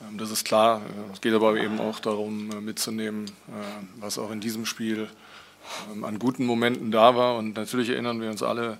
Ähm, 0.00 0.16
das 0.16 0.30
ist 0.30 0.46
klar. 0.46 0.80
Es 1.12 1.20
geht 1.20 1.34
aber 1.34 1.54
eben 1.56 1.78
auch 1.78 2.00
darum, 2.00 2.50
äh, 2.50 2.60
mitzunehmen, 2.62 3.26
äh, 3.26 3.30
was 3.96 4.18
auch 4.18 4.30
in 4.30 4.40
diesem 4.40 4.64
Spiel 4.64 5.08
ähm, 5.92 6.04
an 6.04 6.18
guten 6.18 6.46
Momenten 6.46 6.92
da 6.92 7.14
war. 7.14 7.36
Und 7.36 7.56
natürlich 7.56 7.90
erinnern 7.90 8.22
wir 8.22 8.30
uns 8.30 8.42
alle 8.42 8.78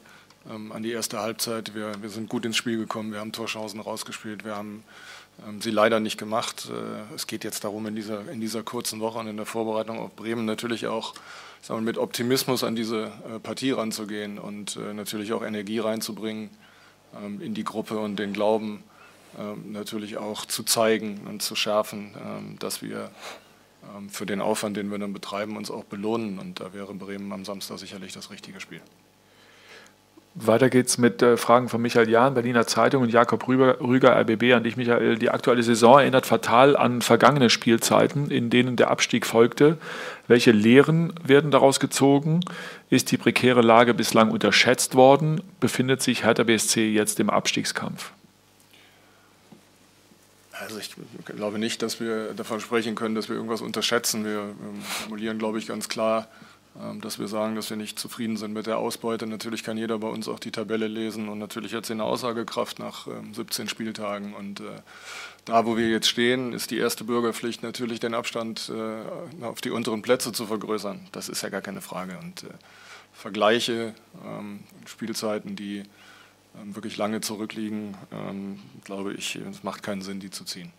ähm, 0.50 0.72
an 0.72 0.82
die 0.82 0.92
erste 0.92 1.20
Halbzeit. 1.20 1.74
Wir, 1.74 1.92
wir 2.00 2.08
sind 2.08 2.30
gut 2.30 2.46
ins 2.46 2.56
Spiel 2.56 2.78
gekommen, 2.78 3.12
wir 3.12 3.20
haben 3.20 3.32
Torchancen 3.32 3.80
rausgespielt, 3.80 4.44
wir 4.44 4.56
haben 4.56 4.84
sie 5.60 5.70
leider 5.70 6.00
nicht 6.00 6.18
gemacht. 6.18 6.68
Äh, 6.70 7.14
es 7.14 7.26
geht 7.26 7.44
jetzt 7.44 7.64
darum, 7.64 7.86
in 7.86 7.94
dieser, 7.94 8.28
in 8.30 8.40
dieser 8.40 8.62
kurzen 8.62 9.00
Woche 9.00 9.18
und 9.18 9.26
in 9.26 9.36
der 9.36 9.46
Vorbereitung 9.46 9.98
auf 9.98 10.14
Bremen 10.14 10.44
natürlich 10.44 10.86
auch 10.86 11.14
wir, 11.62 11.84
mit 11.84 11.98
Optimismus 11.98 12.64
an 12.64 12.76
diese 12.76 13.12
äh, 13.28 13.38
Partie 13.40 13.72
ranzugehen 13.72 14.38
und 14.38 14.76
äh, 14.76 14.94
natürlich 14.94 15.32
auch 15.32 15.42
Energie 15.42 15.78
reinzubringen 15.78 16.50
ähm, 17.16 17.40
in 17.40 17.54
die 17.54 17.64
Gruppe 17.64 17.98
und 17.98 18.16
den 18.16 18.32
Glauben 18.32 18.84
ähm, 19.38 19.72
natürlich 19.72 20.16
auch 20.16 20.44
zu 20.44 20.62
zeigen 20.62 21.26
und 21.26 21.42
zu 21.42 21.56
schärfen, 21.56 22.56
dass 22.60 22.82
wir 22.82 23.10
für 24.08 24.24
den 24.24 24.40
Aufwand, 24.40 24.78
den 24.78 24.90
wir 24.90 24.98
dann 24.98 25.12
betreiben, 25.12 25.58
uns 25.58 25.70
auch 25.70 25.84
belohnen. 25.84 26.38
Und 26.38 26.60
da 26.60 26.72
wäre 26.72 26.94
Bremen 26.94 27.32
am 27.32 27.44
Samstag 27.44 27.78
sicherlich 27.78 28.14
das 28.14 28.30
richtige 28.30 28.58
Spiel. 28.58 28.80
Weiter 30.36 30.68
geht's 30.68 30.98
mit 30.98 31.22
äh, 31.22 31.36
Fragen 31.36 31.68
von 31.68 31.80
Michael 31.80 32.08
Jahn, 32.08 32.34
Berliner 32.34 32.66
Zeitung 32.66 33.04
und 33.04 33.08
Jakob 33.10 33.46
Rüger, 33.46 33.80
Rüger, 33.80 34.16
RBB. 34.16 34.52
An 34.54 34.64
dich, 34.64 34.76
Michael. 34.76 35.16
Die 35.16 35.30
aktuelle 35.30 35.62
Saison 35.62 36.00
erinnert 36.00 36.26
fatal 36.26 36.76
an 36.76 37.02
vergangene 37.02 37.50
Spielzeiten, 37.50 38.32
in 38.32 38.50
denen 38.50 38.74
der 38.74 38.90
Abstieg 38.90 39.26
folgte. 39.26 39.78
Welche 40.26 40.50
Lehren 40.50 41.12
werden 41.22 41.52
daraus 41.52 41.78
gezogen? 41.78 42.40
Ist 42.90 43.12
die 43.12 43.16
prekäre 43.16 43.60
Lage 43.60 43.94
bislang 43.94 44.32
unterschätzt 44.32 44.96
worden? 44.96 45.40
Befindet 45.60 46.02
sich 46.02 46.24
Hertha 46.24 46.42
BSC 46.42 46.90
jetzt 46.90 47.20
im 47.20 47.30
Abstiegskampf? 47.30 48.10
Also 50.50 50.78
ich 50.78 50.96
glaube 51.26 51.60
nicht, 51.60 51.80
dass 51.80 52.00
wir 52.00 52.32
davon 52.34 52.58
sprechen 52.58 52.96
können, 52.96 53.14
dass 53.14 53.28
wir 53.28 53.36
irgendwas 53.36 53.60
unterschätzen. 53.60 54.24
Wir 54.24 54.52
formulieren, 54.82 55.38
glaube 55.38 55.58
ich, 55.58 55.68
ganz 55.68 55.88
klar 55.88 56.26
ähm, 56.26 56.53
dass 57.00 57.20
wir 57.20 57.28
sagen, 57.28 57.54
dass 57.54 57.70
wir 57.70 57.76
nicht 57.76 57.98
zufrieden 58.00 58.36
sind 58.36 58.52
mit 58.52 58.66
der 58.66 58.78
Ausbeute. 58.78 59.26
Natürlich 59.26 59.62
kann 59.62 59.76
jeder 59.76 59.98
bei 59.98 60.08
uns 60.08 60.26
auch 60.26 60.40
die 60.40 60.50
Tabelle 60.50 60.88
lesen 60.88 61.28
und 61.28 61.38
natürlich 61.38 61.72
hat 61.72 61.86
sie 61.86 61.92
eine 61.92 62.02
Aussagekraft 62.02 62.80
nach 62.80 63.06
17 63.32 63.62
ähm, 63.62 63.68
Spieltagen. 63.68 64.34
Und 64.34 64.60
äh, 64.60 64.64
da, 65.44 65.66
wo 65.66 65.76
wir 65.76 65.88
jetzt 65.88 66.08
stehen, 66.08 66.52
ist 66.52 66.72
die 66.72 66.78
erste 66.78 67.04
Bürgerpflicht 67.04 67.62
natürlich 67.62 68.00
den 68.00 68.12
Abstand 68.12 68.72
äh, 68.74 69.44
auf 69.44 69.60
die 69.60 69.70
unteren 69.70 70.02
Plätze 70.02 70.32
zu 70.32 70.46
vergrößern. 70.46 71.06
Das 71.12 71.28
ist 71.28 71.42
ja 71.42 71.48
gar 71.48 71.60
keine 71.60 71.80
Frage. 71.80 72.18
Und 72.20 72.42
äh, 72.42 72.48
Vergleiche, 73.12 73.94
ähm, 74.26 74.60
Spielzeiten, 74.86 75.54
die 75.54 75.84
wirklich 76.62 76.96
lange 76.96 77.20
zurückliegen, 77.20 77.96
glaube 78.84 79.12
ich, 79.12 79.34
es 79.34 79.64
macht 79.64 79.82
keinen 79.82 80.02
Sinn, 80.02 80.20
die 80.20 80.30
zu 80.30 80.44
ziehen. 80.44 80.70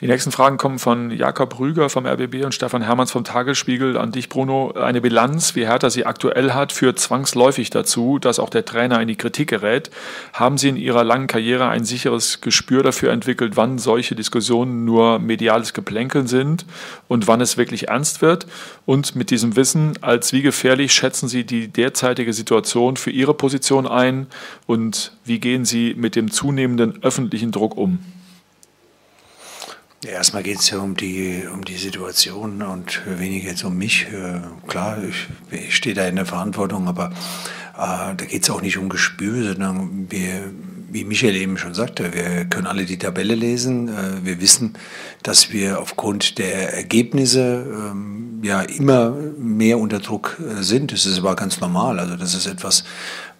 Die 0.00 0.08
nächsten 0.08 0.30
Fragen 0.30 0.58
kommen 0.58 0.78
von 0.78 1.10
Jakob 1.10 1.58
Rüger 1.58 1.88
vom 1.88 2.04
RBB 2.04 2.44
und 2.44 2.54
Stefan 2.54 2.82
Hermanns 2.82 3.12
vom 3.12 3.24
Tagesspiegel 3.24 3.96
an 3.96 4.12
dich, 4.12 4.28
Bruno. 4.28 4.72
Eine 4.72 5.00
Bilanz, 5.00 5.54
wie 5.54 5.66
Hertha 5.66 5.88
sie 5.88 6.04
aktuell 6.04 6.52
hat, 6.52 6.72
führt 6.72 6.98
zwangsläufig 6.98 7.70
dazu, 7.70 8.18
dass 8.18 8.38
auch 8.38 8.50
der 8.50 8.66
Trainer 8.66 9.00
in 9.00 9.08
die 9.08 9.16
Kritik 9.16 9.48
gerät. 9.48 9.90
Haben 10.34 10.58
Sie 10.58 10.68
in 10.68 10.76
Ihrer 10.76 11.02
langen 11.02 11.28
Karriere 11.28 11.68
ein 11.68 11.86
sicheres 11.86 12.42
Gespür 12.42 12.82
dafür 12.82 13.10
entwickelt, 13.10 13.56
wann 13.56 13.78
solche 13.78 14.14
Diskussionen 14.14 14.84
nur 14.84 15.18
mediales 15.18 15.72
Geplänkel 15.72 16.28
sind 16.28 16.66
und 17.08 17.26
wann 17.26 17.40
es 17.40 17.56
wirklich 17.56 17.88
ernst 17.88 18.20
wird? 18.20 18.46
Und 18.84 19.16
mit 19.16 19.30
diesem 19.30 19.56
Wissen, 19.56 19.94
als 20.02 20.30
wie 20.34 20.42
gefährlich 20.42 20.92
schätzen 20.92 21.26
Sie 21.26 21.44
die 21.44 21.68
derzeitige 21.68 22.34
Situation 22.34 22.98
für 22.98 23.10
Ihre 23.10 23.32
Position 23.32 23.86
ein 23.86 24.26
und 24.66 25.12
wie 25.24 25.40
gehen 25.40 25.64
Sie 25.64 25.94
mit 25.96 26.16
dem 26.16 26.30
zunehmenden 26.30 27.02
öffentlichen 27.02 27.50
Druck 27.50 27.78
um? 27.78 28.00
Ja, 30.04 30.10
erstmal 30.10 30.42
geht 30.42 30.58
es 30.58 30.68
ja 30.70 30.78
um 30.78 30.94
die, 30.94 31.44
um 31.52 31.64
die 31.64 31.76
Situation 31.76 32.60
und 32.62 33.00
weniger 33.06 33.48
jetzt 33.48 33.64
um 33.64 33.78
mich. 33.78 34.06
Äh, 34.12 34.40
klar, 34.68 34.98
ich, 35.02 35.26
ich 35.50 35.74
stehe 35.74 35.94
da 35.94 36.06
in 36.06 36.16
der 36.16 36.26
Verantwortung, 36.26 36.86
aber 36.86 37.12
äh, 37.76 38.14
da 38.14 38.24
geht 38.28 38.42
es 38.42 38.50
auch 38.50 38.60
nicht 38.60 38.76
um 38.76 38.90
Gespür, 38.90 39.54
sondern 39.54 40.06
wir, 40.10 40.52
wie 40.90 41.04
Michael 41.04 41.34
eben 41.36 41.56
schon 41.56 41.72
sagte, 41.72 42.12
wir 42.12 42.44
können 42.44 42.66
alle 42.66 42.84
die 42.84 42.98
Tabelle 42.98 43.34
lesen. 43.34 43.88
Äh, 43.88 44.24
wir 44.24 44.38
wissen, 44.40 44.74
dass 45.22 45.50
wir 45.50 45.80
aufgrund 45.80 46.36
der 46.36 46.74
Ergebnisse 46.74 47.66
ähm, 47.66 48.40
ja 48.42 48.60
immer 48.60 49.10
mehr 49.38 49.78
unter 49.78 50.00
Druck 50.00 50.36
äh, 50.40 50.62
sind. 50.62 50.92
Das 50.92 51.06
ist 51.06 51.18
aber 51.18 51.36
ganz 51.36 51.60
normal. 51.60 51.98
Also 51.98 52.16
das 52.16 52.34
ist 52.34 52.46
etwas, 52.46 52.84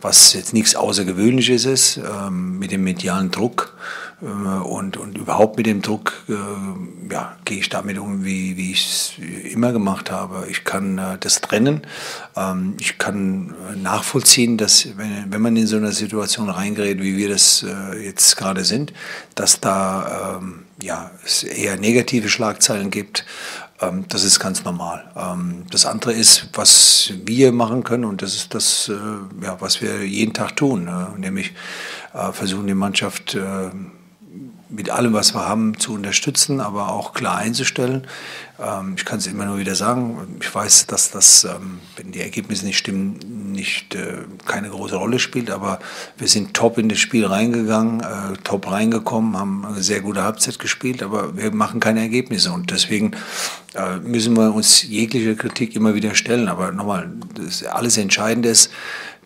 was 0.01 0.33
jetzt 0.33 0.55
nichts 0.55 0.75
Außergewöhnliches 0.75 1.67
ist 1.67 1.99
ähm, 1.99 2.59
mit 2.59 2.73
dem 2.73 2.83
medialen 2.83 3.31
Druck. 3.31 3.77
Äh, 4.23 4.25
und, 4.25 4.97
und 4.97 5.19
überhaupt 5.19 5.57
mit 5.59 5.67
dem 5.67 5.83
Druck 5.83 6.25
äh, 6.29 7.13
ja, 7.13 7.37
gehe 7.45 7.59
ich 7.59 7.69
damit 7.69 7.99
um, 7.99 8.25
wie, 8.25 8.57
wie 8.57 8.73
ich 8.73 8.87
es 8.87 9.53
immer 9.53 9.73
gemacht 9.73 10.11
habe. 10.11 10.47
Ich 10.51 10.65
kann 10.65 10.97
äh, 10.99 11.19
das 11.19 11.41
trennen. 11.41 11.83
Ähm, 12.35 12.75
ich 12.81 12.99
kann 12.99 13.55
nachvollziehen, 13.77 14.57
dass 14.57 14.97
wenn, 14.97 15.31
wenn 15.31 15.43
man 15.43 15.57
in 15.57 15.67
so 15.67 15.77
eine 15.77 15.93
Situation 15.93 16.49
reingerät, 16.49 17.03
wie 17.03 17.17
wir 17.17 17.29
das 17.29 17.63
äh, 17.63 18.05
jetzt 18.05 18.37
gerade 18.37 18.65
sind, 18.65 18.93
dass 19.35 19.61
da 19.61 20.39
ähm, 20.41 20.65
ja, 20.83 21.11
es 21.25 21.43
eher 21.43 21.77
negative 21.77 22.29
Schlagzeilen 22.29 22.91
gibt. 22.91 23.27
Ähm, 23.81 24.07
das 24.09 24.25
ist 24.25 24.41
ganz 24.41 24.65
normal. 24.65 25.05
Ähm, 25.15 25.65
das 25.71 25.85
andere 25.85 26.15
ist, 26.15 26.49
was 26.55 27.13
wir 27.25 27.53
machen 27.53 27.85
können, 27.85 28.07
und 28.07 28.23
das 28.23 28.35
ist 28.35 28.55
das, 28.55 28.89
äh, 28.89 29.45
ja, 29.45 29.61
was 29.61 29.83
wir 29.83 30.07
jeden 30.07 30.33
Tag 30.33 30.57
tun, 30.57 30.89
äh, 30.89 31.19
nämlich 31.21 31.53
äh, 32.15 32.33
versuchen 32.33 32.67
die 32.67 32.75
Mannschaft 32.75 33.35
äh, 33.35 33.71
mit 34.77 34.91
allem, 34.91 35.15
was 35.15 35.35
wir 35.35 35.49
haben, 35.49 35.79
zu 35.79 35.95
unterstützen, 35.95 36.61
aber 36.61 36.93
auch 36.93 37.15
klar 37.15 37.39
einzustellen. 37.39 38.07
Ähm, 38.59 38.95
ich 38.97 39.05
kann 39.05 39.19
es 39.19 39.27
immer 39.27 39.47
nur 39.47 39.59
wieder 39.59 39.75
sagen. 39.75 40.37
Ich 40.41 40.55
weiß, 40.55 40.87
dass 40.87 41.11
das, 41.11 41.45
ähm, 41.45 41.81
wenn 41.97 42.13
die 42.13 42.21
Ergebnisse 42.21 42.67
nicht 42.67 42.79
stimmen, 42.79 43.53
nicht 43.53 43.95
äh, 43.95 44.19
keine 44.45 44.69
große 44.69 44.97
Rolle 44.97 45.19
spielt. 45.19 45.51
Aber 45.51 45.79
wir 46.19 46.29
sind 46.29 46.55
top 46.55 46.79
in 46.79 46.89
das 46.89 46.99
Spiel 46.99 47.25
reingegangen, 47.27 48.01
äh, 48.01 48.37
top 48.45 48.71
reingekommen, 48.71 49.37
haben 49.37 49.65
eine 49.65 49.83
sehr 49.83 50.01
gute 50.01 50.23
Halbzeit 50.23 50.59
gespielt, 50.59 51.03
aber 51.03 51.37
wir 51.37 51.53
machen 51.53 51.81
keine 51.81 52.01
Ergebnisse 52.01 52.53
und 52.53 52.71
deswegen 52.71 53.13
äh, 53.75 53.97
müssen 53.97 54.37
wir 54.37 54.55
uns 54.55 54.83
jegliche 54.83 55.37
Kritik 55.37 55.75
immer 55.75 55.95
wieder 55.95 56.15
stellen. 56.15 56.49
Aber 56.49 56.71
nochmal, 56.71 57.11
das 57.35 57.65
alles 57.65 57.97
Entscheidende 57.97 58.51
ist, 58.51 58.71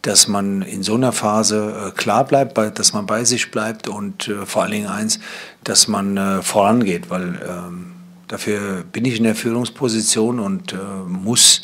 dass 0.02 0.28
man 0.28 0.62
in 0.62 0.82
so 0.82 0.94
einer 0.94 1.12
Phase 1.12 1.88
äh, 1.88 1.90
klar 1.90 2.24
bleibt, 2.24 2.56
dass 2.78 2.92
man 2.92 3.06
bei 3.06 3.24
sich 3.24 3.50
bleibt 3.50 3.88
und 3.88 4.28
äh, 4.28 4.46
vor 4.46 4.62
allen 4.62 4.72
Dingen 4.72 4.86
eins, 4.86 5.20
dass 5.64 5.88
man 5.88 6.16
äh, 6.16 6.42
vorangeht, 6.42 7.10
weil 7.10 7.40
ähm, 7.46 7.92
dafür 8.28 8.84
bin 8.90 9.04
ich 9.04 9.18
in 9.18 9.24
der 9.24 9.34
Führungsposition 9.34 10.38
und 10.38 10.74
muss 11.06 11.62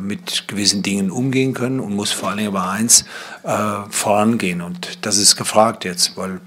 mit 0.00 0.48
gewissen 0.48 0.82
Dingen 0.82 1.10
umgehen 1.10 1.52
können 1.52 1.78
und 1.78 1.94
muss 1.94 2.10
vor 2.10 2.30
allen 2.30 2.38
Dingen 2.38 2.56
aber 2.56 2.70
eins 2.70 3.04
vorangehen 3.90 4.62
und 4.62 5.04
das 5.04 5.18
ist 5.18 5.36
gefragt 5.36 5.84
jetzt, 5.84 6.16
weil 6.16 6.40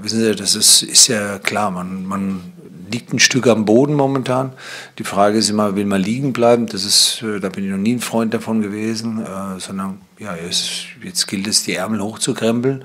wissen 0.00 0.20
Sie, 0.20 0.34
das 0.34 0.54
ist, 0.54 0.82
ist 0.82 1.08
ja 1.08 1.38
klar, 1.38 1.70
man, 1.70 2.06
man 2.06 2.40
liegt 2.90 3.12
ein 3.12 3.18
Stück 3.18 3.46
am 3.46 3.64
Boden 3.64 3.94
momentan. 3.94 4.52
Die 4.98 5.04
Frage 5.04 5.38
ist 5.38 5.50
immer, 5.50 5.76
will 5.76 5.84
man 5.84 6.00
liegen 6.00 6.32
bleiben? 6.32 6.66
Das 6.66 6.84
ist, 6.84 7.22
da 7.22 7.48
bin 7.48 7.64
ich 7.64 7.70
noch 7.70 7.78
nie 7.78 7.94
ein 7.94 8.00
Freund 8.00 8.32
davon 8.32 8.62
gewesen, 8.62 9.22
äh, 9.22 9.58
sondern 9.60 10.00
ja, 10.18 10.36
jetzt, 10.36 10.86
jetzt, 11.02 11.26
gilt 11.26 11.46
es, 11.46 11.64
die 11.64 11.74
Ärmel 11.74 12.00
hochzukrempeln, 12.00 12.84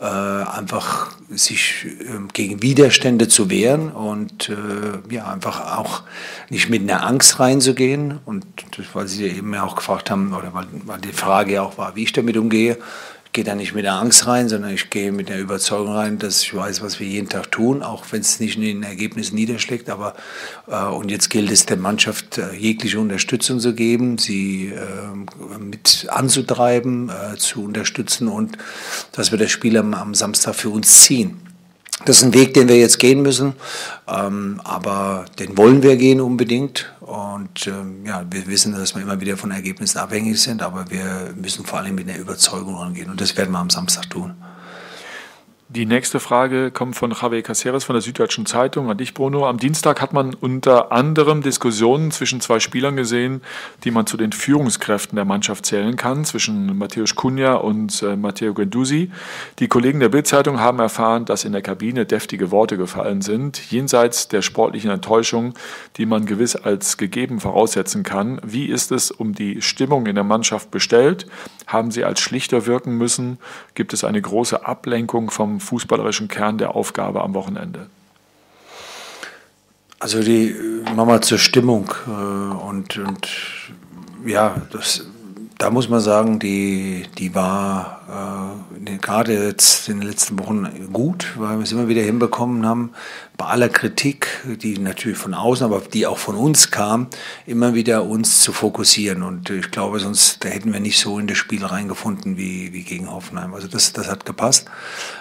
äh, 0.00 0.04
einfach 0.04 1.12
sich 1.30 1.86
äh, 1.86 2.18
gegen 2.32 2.62
Widerstände 2.62 3.28
zu 3.28 3.50
wehren 3.50 3.90
und 3.90 4.48
äh, 4.48 5.14
ja, 5.14 5.26
einfach 5.26 5.78
auch 5.78 6.02
nicht 6.50 6.70
mit 6.70 6.82
einer 6.82 7.06
Angst 7.06 7.38
reinzugehen. 7.40 8.18
Und 8.24 8.44
weil 8.92 9.08
Sie 9.08 9.26
eben 9.26 9.54
auch 9.54 9.76
gefragt 9.76 10.10
haben, 10.10 10.34
oder 10.34 10.52
weil, 10.52 10.66
weil 10.84 11.00
die 11.00 11.12
Frage 11.12 11.62
auch 11.62 11.78
war, 11.78 11.96
wie 11.96 12.02
ich 12.02 12.12
damit 12.12 12.36
umgehe, 12.36 12.78
gehe 13.34 13.44
da 13.44 13.54
nicht 13.54 13.74
mit 13.74 13.84
der 13.84 13.94
Angst 13.94 14.26
rein, 14.26 14.48
sondern 14.48 14.72
ich 14.72 14.88
gehe 14.90 15.12
mit 15.12 15.28
der 15.28 15.40
Überzeugung 15.40 15.92
rein, 15.92 16.18
dass 16.18 16.42
ich 16.42 16.54
weiß, 16.54 16.80
was 16.82 17.00
wir 17.00 17.06
jeden 17.06 17.28
Tag 17.28 17.50
tun, 17.50 17.82
auch 17.82 18.04
wenn 18.12 18.20
es 18.20 18.40
nicht 18.40 18.56
in 18.56 18.62
den 18.62 18.82
Ergebnissen 18.84 19.34
niederschlägt. 19.34 19.90
Aber 19.90 20.14
äh, 20.68 20.84
und 20.84 21.10
jetzt 21.10 21.28
gilt 21.30 21.50
es 21.50 21.66
der 21.66 21.76
Mannschaft 21.76 22.38
äh, 22.38 22.54
jegliche 22.54 23.00
Unterstützung 23.00 23.58
zu 23.58 23.74
geben, 23.74 24.18
sie 24.18 24.68
äh, 24.68 25.58
mit 25.58 26.06
anzutreiben, 26.08 27.10
äh, 27.10 27.36
zu 27.36 27.64
unterstützen 27.64 28.28
und 28.28 28.56
dass 29.12 29.32
wir 29.32 29.38
das 29.38 29.50
Spiel 29.50 29.76
am, 29.76 29.94
am 29.94 30.14
Samstag 30.14 30.54
für 30.54 30.70
uns 30.70 31.02
ziehen. 31.02 31.53
Das 32.04 32.18
ist 32.18 32.24
ein 32.24 32.34
Weg, 32.34 32.54
den 32.54 32.68
wir 32.68 32.76
jetzt 32.76 32.98
gehen 32.98 33.22
müssen, 33.22 33.54
ähm, 34.08 34.60
aber 34.64 35.26
den 35.38 35.56
wollen 35.56 35.82
wir 35.82 35.96
gehen 35.96 36.20
unbedingt. 36.20 36.92
Und 37.00 37.66
ähm, 37.66 38.04
ja, 38.04 38.24
wir 38.28 38.46
wissen, 38.46 38.72
dass 38.72 38.94
wir 38.94 39.02
immer 39.02 39.20
wieder 39.20 39.36
von 39.36 39.52
Ergebnissen 39.52 39.98
abhängig 39.98 40.40
sind, 40.42 40.60
aber 40.60 40.90
wir 40.90 41.32
müssen 41.36 41.64
vor 41.64 41.78
allem 41.78 41.94
mit 41.94 42.08
einer 42.08 42.18
Überzeugung 42.18 42.76
rangehen 42.76 43.10
und 43.10 43.20
das 43.20 43.36
werden 43.36 43.52
wir 43.52 43.58
am 43.58 43.70
Samstag 43.70 44.10
tun. 44.10 44.34
Die 45.70 45.86
nächste 45.86 46.20
Frage 46.20 46.70
kommt 46.70 46.94
von 46.94 47.10
Javier 47.10 47.40
Caceres 47.40 47.84
von 47.84 47.94
der 47.94 48.02
Süddeutschen 48.02 48.44
Zeitung 48.44 48.90
an 48.90 48.98
dich, 48.98 49.14
Bruno. 49.14 49.48
Am 49.48 49.56
Dienstag 49.56 50.02
hat 50.02 50.12
man 50.12 50.34
unter 50.34 50.92
anderem 50.92 51.40
Diskussionen 51.40 52.10
zwischen 52.10 52.42
zwei 52.42 52.60
Spielern 52.60 52.96
gesehen, 52.96 53.40
die 53.82 53.90
man 53.90 54.06
zu 54.06 54.18
den 54.18 54.32
Führungskräften 54.32 55.16
der 55.16 55.24
Mannschaft 55.24 55.64
zählen 55.64 55.96
kann, 55.96 56.26
zwischen 56.26 56.76
Matthäus 56.76 57.14
Cunha 57.16 57.54
und 57.54 58.02
äh, 58.02 58.14
Matteo 58.14 58.52
Gendusi. 58.52 59.10
Die 59.58 59.66
Kollegen 59.66 60.00
der 60.00 60.10
Bildzeitung 60.10 60.60
haben 60.60 60.80
erfahren, 60.80 61.24
dass 61.24 61.46
in 61.46 61.52
der 61.52 61.62
Kabine 61.62 62.04
deftige 62.04 62.50
Worte 62.50 62.76
gefallen 62.76 63.22
sind, 63.22 63.58
jenseits 63.70 64.28
der 64.28 64.42
sportlichen 64.42 64.90
Enttäuschung, 64.90 65.54
die 65.96 66.04
man 66.04 66.26
gewiss 66.26 66.56
als 66.56 66.98
gegeben 66.98 67.40
voraussetzen 67.40 68.02
kann. 68.02 68.38
Wie 68.44 68.66
ist 68.66 68.92
es 68.92 69.10
um 69.10 69.34
die 69.34 69.62
Stimmung 69.62 70.06
in 70.06 70.14
der 70.14 70.24
Mannschaft 70.24 70.70
bestellt? 70.70 71.26
Haben 71.66 71.90
sie 71.90 72.04
als 72.04 72.20
schlichter 72.20 72.66
wirken 72.66 72.98
müssen? 72.98 73.38
Gibt 73.74 73.94
es 73.94 74.04
eine 74.04 74.20
große 74.20 74.66
Ablenkung 74.66 75.30
vom 75.30 75.53
fußballerischen 75.60 76.28
Kern 76.28 76.58
der 76.58 76.74
Aufgabe 76.74 77.22
am 77.22 77.34
Wochenende? 77.34 77.88
Also 79.98 80.22
die 80.22 80.54
Mama 80.94 81.22
zur 81.22 81.38
Stimmung 81.38 81.90
äh, 82.06 82.10
und, 82.10 82.98
und 82.98 83.28
ja, 84.26 84.56
das, 84.70 85.06
da 85.58 85.70
muss 85.70 85.88
man 85.88 86.00
sagen, 86.00 86.38
die, 86.38 87.04
die 87.18 87.34
war 87.34 88.54
äh, 88.84 88.96
gerade 88.98 89.46
jetzt 89.46 89.88
in 89.88 90.00
den 90.00 90.08
letzten 90.08 90.38
Wochen 90.38 90.92
gut, 90.92 91.32
weil 91.36 91.58
wir 91.58 91.62
es 91.62 91.72
immer 91.72 91.88
wieder 91.88 92.02
hinbekommen 92.02 92.66
haben, 92.66 92.90
bei 93.36 93.46
aller 93.46 93.68
Kritik, 93.68 94.28
die 94.44 94.78
natürlich 94.78 95.18
von 95.18 95.34
außen, 95.34 95.64
aber 95.64 95.80
die 95.80 96.06
auch 96.06 96.18
von 96.18 96.36
uns 96.36 96.70
kam, 96.70 97.08
immer 97.46 97.74
wieder 97.74 98.04
uns 98.04 98.40
zu 98.40 98.52
fokussieren. 98.52 99.22
Und 99.22 99.50
ich 99.50 99.70
glaube, 99.70 100.00
sonst 100.00 100.44
da 100.44 100.48
hätten 100.48 100.72
wir 100.72 100.80
nicht 100.80 100.98
so 100.98 101.18
in 101.18 101.26
das 101.26 101.38
Spiel 101.38 101.64
reingefunden 101.64 102.36
wie, 102.36 102.72
wie 102.72 102.82
gegen 102.82 103.10
Hoffenheim. 103.10 103.54
Also 103.54 103.68
das, 103.68 103.92
das 103.92 104.10
hat 104.10 104.24
gepasst. 104.24 104.66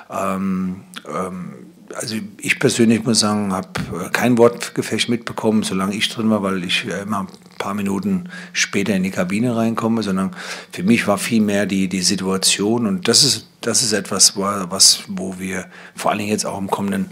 Ähm, 0.10 0.82
ähm, 1.08 1.73
also 1.96 2.16
ich 2.40 2.60
persönlich 2.60 3.04
muss 3.04 3.20
sagen, 3.20 3.54
habe 3.54 4.10
kein 4.12 4.38
Wortgefecht 4.38 5.10
mitbekommen, 5.10 5.64
solange 5.64 5.96
ich 5.96 6.10
drin 6.10 6.30
war, 6.30 6.44
weil 6.44 6.64
ich 6.64 6.86
immer 6.86 7.28
paar 7.64 7.74
Minuten 7.74 8.30
später 8.52 8.94
in 8.94 9.04
die 9.04 9.10
Kabine 9.10 9.56
reinkomme, 9.56 10.04
sondern 10.04 10.32
für 10.74 10.84
mich 10.84 11.08
war 11.08 11.18
viel 11.18 11.42
mehr 11.42 11.66
die, 11.66 11.88
die 11.88 12.02
Situation 12.02 12.86
und 12.86 13.08
das 13.08 13.24
ist, 13.24 13.48
das 13.62 13.82
ist 13.84 13.94
etwas, 13.94 14.36
was, 14.36 15.04
wo 15.08 15.40
wir 15.40 15.66
vor 15.96 16.12
allen 16.12 16.20
Dingen 16.20 16.32
jetzt 16.32 16.46
auch 16.46 16.58
im 16.58 16.70
kommenden 16.70 17.12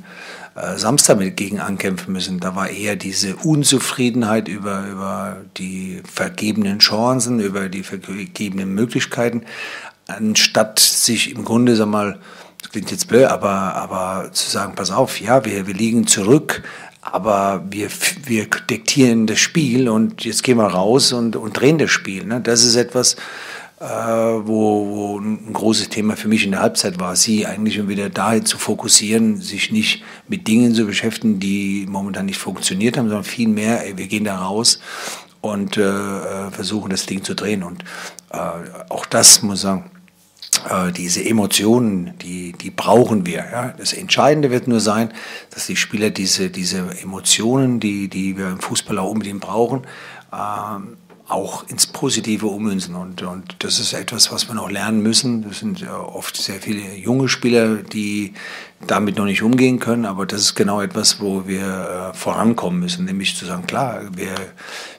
äh, 0.56 0.78
Samstag 0.78 1.20
mit 1.20 1.38
gegen 1.38 1.62
ankämpfen 1.62 2.12
müssen. 2.12 2.42
Da 2.42 2.54
war 2.54 2.70
eher 2.70 2.98
diese 2.98 3.38
Unzufriedenheit 3.38 4.50
über, 4.50 4.86
über 4.88 5.38
die 5.58 6.02
vergebenen 6.04 6.80
Chancen, 6.80 7.40
über 7.40 7.70
die 7.70 7.84
vergebenen 7.84 8.76
Möglichkeiten, 8.76 9.44
anstatt 10.08 10.80
sich 10.80 11.34
im 11.34 11.46
Grunde, 11.46 11.78
sag 11.78 11.88
mal, 11.88 12.20
das 12.62 12.72
klingt 12.72 12.92
jetzt 12.92 13.08
blöd, 13.08 13.26
aber, 13.26 13.50
aber 13.50 14.32
zu 14.32 14.50
sagen, 14.50 14.74
pass 14.76 14.92
auf, 14.92 15.20
ja, 15.20 15.44
wir, 15.46 15.68
wir 15.68 15.74
liegen 15.74 16.08
zurück, 16.08 16.64
aber 17.02 17.66
wir, 17.70 17.90
wir 18.26 18.46
diktieren 18.70 19.26
das 19.28 19.40
Spiel 19.40 19.90
und 19.90 20.24
jetzt 20.24 20.44
gehen 20.44 20.58
wir 20.58 20.68
raus 20.68 21.12
und, 21.14 21.36
und 21.36 21.60
drehen 21.60 21.80
das 21.80 21.90
Spiel. 21.90 22.26
Ne? 22.26 22.40
Das 22.42 22.64
ist 22.64 22.76
etwas, 22.76 23.16
äh, 23.80 23.86
wo, 23.86 24.88
wo 24.88 25.20
ein 25.20 25.52
großes 25.54 25.90
Thema 25.90 26.16
für 26.16 26.28
mich 26.28 26.46
in 26.46 26.52
der 26.52 26.62
Halbzeit 26.62 27.00
war, 27.00 27.16
sie 27.16 27.48
eigentlich 27.48 27.88
wieder 27.88 28.10
dahin 28.10 28.46
zu 28.46 28.60
fokussieren, 28.60 29.42
sich 29.42 29.72
nicht 29.72 30.04
mit 30.28 30.48
Dingen 30.48 30.76
zu 30.76 30.86
beschäftigen, 30.86 31.40
die 31.40 31.88
momentan 31.90 32.28
nicht 32.28 32.38
funktioniert 32.38 32.98
haben, 32.98 33.08
sondern 33.08 33.24
vielmehr, 33.24 33.84
ey, 33.84 33.98
wir 33.98 34.08
gehen 34.08 34.26
da 34.26 34.38
raus 34.38 34.80
und 35.42 35.78
äh, 35.78 35.82
äh 35.82 36.52
versuchen 36.52 36.92
das 36.92 37.08
Ding 37.08 37.24
zu 37.24 37.34
drehen. 37.34 37.64
Und 37.64 37.84
äh, 38.32 38.38
auch 38.90 39.08
das 39.08 39.42
muss 39.42 39.56
ich 39.56 39.62
sagen, 39.62 39.91
äh, 40.70 40.92
diese 40.92 41.24
Emotionen, 41.24 42.18
die, 42.20 42.52
die 42.54 42.70
brauchen 42.72 43.26
wir. 43.26 43.46
Ja? 43.52 43.74
Das 43.78 43.94
Entscheidende 43.94 44.52
wird 44.52 44.68
nur 44.68 44.80
sein, 44.80 45.12
dass 45.50 45.68
die 45.68 45.76
Spieler 45.76 46.10
diese, 46.10 46.50
diese 46.50 46.80
Emotionen, 47.02 47.80
die, 47.80 48.08
die 48.08 48.38
wir 48.38 48.50
im 48.50 48.60
Fußball 48.60 48.98
auch 49.00 49.10
unbedingt 49.10 49.42
brauchen, 49.42 49.88
ähm, 50.34 50.98
auch 51.28 51.68
ins 51.70 51.88
Positive 51.88 52.46
ummünzen. 52.48 52.96
Und, 52.96 53.22
und 53.24 53.56
das 53.60 53.80
ist 53.80 53.94
etwas, 53.94 54.32
was 54.32 54.48
wir 54.50 54.56
noch 54.56 54.70
lernen 54.70 55.02
müssen. 55.02 55.44
Das 55.44 55.60
sind 55.60 55.88
oft 55.88 56.36
sehr 56.36 56.60
viele 56.60 56.96
junge 56.96 57.30
Spieler, 57.30 57.78
die 57.78 58.34
damit 58.88 59.18
noch 59.18 59.26
nicht 59.26 59.44
umgehen 59.44 59.80
können, 59.80 60.06
aber 60.06 60.26
das 60.26 60.42
ist 60.42 60.56
genau 60.56 60.82
etwas, 60.82 61.20
wo 61.20 61.48
wir 61.48 62.12
äh, 62.14 62.18
vorankommen 62.18 62.80
müssen, 62.80 63.06
nämlich 63.06 63.36
zu 63.36 63.46
sagen, 63.46 63.68
klar, 63.68 64.02
wir, 64.16 64.34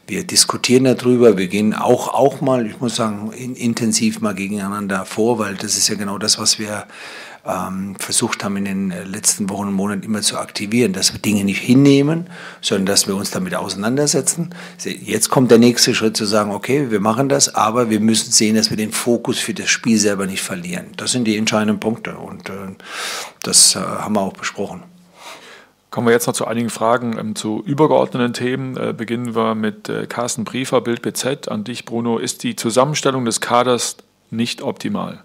wir 0.07 0.25
diskutieren 0.25 0.85
darüber, 0.85 1.37
wir 1.37 1.49
gehen 1.49 1.75
auch, 1.75 2.09
auch 2.15 2.41
mal, 2.41 2.67
ich 2.67 2.81
muss 2.81 2.97
sagen, 2.97 3.33
in, 3.33 3.55
intensiv 3.55 4.21
mal 4.21 4.35
gegeneinander 4.35 5.05
vor, 5.05 5.39
weil 5.39 5.55
das 5.55 5.77
ist 5.77 5.89
ja 5.89 5.95
genau 5.97 6.19
das, 6.19 6.39
was 6.39 6.59
wir 6.59 6.87
ähm, 7.45 7.97
versucht 7.99 8.45
haben 8.45 8.57
in 8.57 8.65
den 8.65 8.95
letzten 9.11 9.51
Wochen 9.51 9.69
und 9.69 9.75
Monaten 9.75 10.03
immer 10.03 10.23
zu 10.23 10.39
aktivieren, 10.39 10.93
dass 10.93 11.13
wir 11.13 11.21
Dinge 11.21 11.45
nicht 11.45 11.61
hinnehmen, 11.61 12.29
sondern 12.61 12.87
dass 12.87 13.07
wir 13.07 13.17
uns 13.17 13.31
damit 13.31 13.55
auseinandersetzen. 13.55 14.51
Jetzt 14.85 15.29
kommt 15.29 15.51
der 15.51 15.59
nächste 15.59 15.95
Schritt 15.95 16.17
zu 16.17 16.25
sagen, 16.25 16.53
okay, 16.53 16.91
wir 16.91 17.01
machen 17.01 17.29
das, 17.29 17.55
aber 17.55 17.91
wir 17.91 18.01
müssen 18.01 18.31
sehen, 18.31 18.55
dass 18.55 18.71
wir 18.71 18.77
den 18.77 18.93
Fokus 18.93 19.39
für 19.39 19.55
das 19.55 19.71
Spiel 19.71 19.99
selber 19.99 20.27
nicht 20.27 20.43
verlieren. 20.43 20.87
Das 20.97 21.13
sind 21.13 21.25
die 21.25 21.37
entscheidenden 21.37 21.81
Punkte 21.81 22.17
und 22.17 22.49
äh, 22.49 22.77
das 23.43 23.72
äh, 23.77 23.81
haben 23.81 24.15
wir 24.15 24.21
auch 24.21 24.33
besprochen. 24.33 24.83
Kommen 25.93 26.07
wir 26.07 26.13
jetzt 26.13 26.27
noch 26.27 26.33
zu 26.33 26.47
einigen 26.47 26.71
Fragen 26.71 27.19
ähm, 27.19 27.37
zu 27.37 27.63
übergeordneten 27.67 28.33
Themen. 28.33 28.79
Äh, 28.79 28.95
beginnen 28.95 29.37
wir 29.37 29.55
mit 29.55 29.91
äh, 29.91 30.07
Carsten 30.07 30.45
Briefer, 30.45 30.81
Bild 30.81 31.03
BZ. 31.03 31.49
An 31.49 31.65
dich, 31.65 31.85
Bruno. 31.85 32.17
Ist 32.17 32.45
die 32.45 32.57
Zusammenstellung 32.57 33.27
des 33.27 33.43
Kaders 33.43 33.99
nicht 34.31 34.63
optimal? 34.63 35.23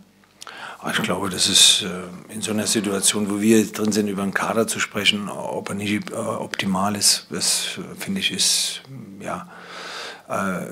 Ah, 0.79 0.91
ich 0.91 1.01
glaube, 1.01 1.29
das 1.29 1.47
ist 1.47 1.83
äh, 1.83 2.33
in 2.33 2.41
so 2.41 2.51
einer 2.51 2.67
Situation, 2.67 3.29
wo 3.29 3.39
wir 3.39 3.65
drin 3.71 3.93
sind, 3.93 4.09
über 4.09 4.23
einen 4.23 4.33
Kader 4.33 4.67
zu 4.67 4.81
sprechen, 4.81 5.29
ob 5.29 5.69
er 5.69 5.75
nicht 5.75 6.11
äh, 6.11 6.15
optimal 6.15 6.97
ist, 6.97 7.27
das 7.29 7.77
äh, 7.77 7.95
finde 7.97 8.19
ich 8.19 8.31
ist, 8.31 8.81
ja, 9.21 9.47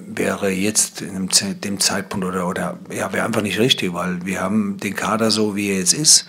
wäre 0.05 0.49
jetzt 0.49 0.99
in 0.99 1.29
dem 1.61 1.79
Zeitpunkt 1.79 2.25
oder, 2.25 2.45
oder 2.45 2.77
ja, 2.91 3.13
wäre 3.13 3.25
einfach 3.25 3.41
nicht 3.41 3.57
richtig, 3.57 3.93
weil 3.93 4.25
wir 4.25 4.41
haben 4.41 4.75
den 4.81 4.97
Kader 4.97 5.31
so, 5.31 5.55
wie 5.55 5.69
er 5.69 5.77
jetzt 5.77 5.93
ist 5.93 6.27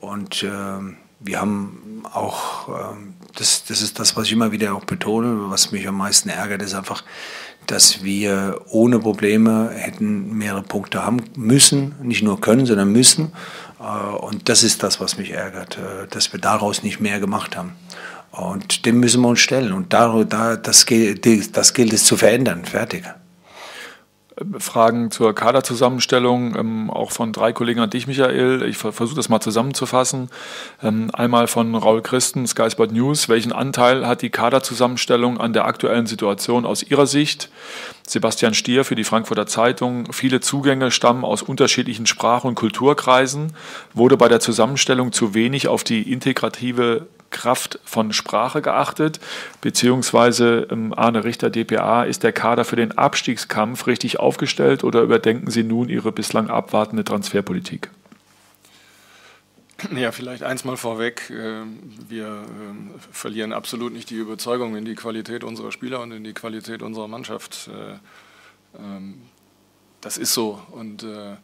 und 0.00 0.42
wir 1.20 1.40
haben 1.40 2.04
auch, 2.12 2.68
das, 3.34 3.64
das 3.64 3.82
ist 3.82 3.98
das, 3.98 4.16
was 4.16 4.26
ich 4.26 4.32
immer 4.32 4.52
wieder 4.52 4.74
auch 4.74 4.84
betone, 4.84 5.50
was 5.50 5.72
mich 5.72 5.86
am 5.88 5.96
meisten 5.96 6.28
ärgert, 6.28 6.62
ist 6.62 6.74
einfach, 6.74 7.02
dass 7.68 8.02
wir 8.02 8.62
ohne 8.70 8.98
Probleme 8.98 9.70
hätten 9.74 10.36
mehrere 10.36 10.62
Punkte 10.62 11.04
haben 11.04 11.22
müssen, 11.36 11.94
nicht 12.02 12.22
nur 12.22 12.40
können, 12.40 12.66
sondern 12.66 12.90
müssen. 12.90 13.32
Äh, 13.78 14.16
und 14.16 14.48
das 14.48 14.62
ist 14.62 14.82
das, 14.82 15.00
was 15.00 15.18
mich 15.18 15.30
ärgert, 15.30 15.76
äh, 15.76 16.06
dass 16.08 16.32
wir 16.32 16.40
daraus 16.40 16.82
nicht 16.82 16.98
mehr 17.00 17.20
gemacht 17.20 17.56
haben. 17.56 17.74
Und 18.32 18.86
dem 18.86 19.00
müssen 19.00 19.20
wir 19.20 19.28
uns 19.28 19.40
stellen. 19.40 19.72
Und 19.72 19.92
da, 19.92 20.24
da, 20.24 20.56
das, 20.56 20.86
das 20.86 21.74
gilt 21.74 21.92
es 21.92 22.04
zu 22.04 22.16
verändern. 22.16 22.64
Fertig. 22.64 23.04
Fragen 24.58 25.10
zur 25.10 25.34
Kaderzusammenstellung, 25.34 26.56
ähm, 26.56 26.90
auch 26.90 27.10
von 27.10 27.32
drei 27.32 27.52
Kollegen 27.52 27.80
an 27.80 27.90
dich, 27.90 28.06
Michael. 28.06 28.62
Ich 28.68 28.76
versuche 28.78 29.14
das 29.14 29.28
mal 29.28 29.40
zusammenzufassen. 29.40 30.30
Ähm, 30.82 31.10
einmal 31.12 31.46
von 31.46 31.74
Raul 31.74 32.02
Christen, 32.02 32.46
Sky 32.46 32.70
Sport 32.70 32.92
News. 32.92 33.28
Welchen 33.28 33.52
Anteil 33.52 34.06
hat 34.06 34.22
die 34.22 34.30
Kaderzusammenstellung 34.30 35.38
an 35.38 35.52
der 35.52 35.64
aktuellen 35.64 36.06
Situation 36.06 36.64
aus 36.64 36.82
Ihrer 36.82 37.06
Sicht? 37.06 37.50
Sebastian 38.08 38.54
Stier 38.54 38.84
für 38.84 38.94
die 38.94 39.04
Frankfurter 39.04 39.46
Zeitung. 39.46 40.12
Viele 40.12 40.40
Zugänge 40.40 40.90
stammen 40.90 41.24
aus 41.24 41.42
unterschiedlichen 41.42 42.06
Sprach- 42.06 42.44
und 42.44 42.54
Kulturkreisen. 42.54 43.52
Wurde 43.92 44.16
bei 44.16 44.28
der 44.28 44.40
Zusammenstellung 44.40 45.12
zu 45.12 45.34
wenig 45.34 45.68
auf 45.68 45.84
die 45.84 46.10
integrative 46.10 47.06
Kraft 47.30 47.78
von 47.84 48.14
Sprache 48.14 48.62
geachtet, 48.62 49.20
beziehungsweise 49.60 50.66
ähm, 50.70 50.94
Arne 50.96 51.24
Richter, 51.24 51.50
DPA, 51.50 52.04
ist 52.04 52.22
der 52.22 52.32
Kader 52.32 52.64
für 52.64 52.76
den 52.76 52.96
Abstiegskampf 52.96 53.86
richtig 53.86 54.18
aufgestellt 54.18 54.82
oder 54.82 55.02
überdenken 55.02 55.50
Sie 55.50 55.62
nun 55.62 55.90
Ihre 55.90 56.10
bislang 56.10 56.48
abwartende 56.48 57.04
Transferpolitik? 57.04 57.90
Ja, 59.94 60.10
vielleicht 60.12 60.42
eins 60.42 60.64
mal 60.64 60.76
vorweg. 60.76 61.30
Ähm, 61.30 61.78
wir 62.08 62.26
ähm, 62.26 62.90
verlieren 63.12 63.52
absolut 63.52 63.92
nicht 63.92 64.10
die 64.10 64.16
Überzeugung 64.16 64.76
in 64.76 64.84
die 64.84 64.94
Qualität 64.94 65.44
unserer 65.44 65.70
Spieler 65.70 66.00
und 66.00 66.10
in 66.12 66.24
die 66.24 66.34
Qualität 66.34 66.82
unserer 66.82 67.08
Mannschaft. 67.08 67.68
Äh, 67.68 68.78
ähm, 68.78 69.22
das 70.00 70.18
ist 70.18 70.34
so. 70.34 70.60
Und 70.72 71.04
äh, 71.04 71.36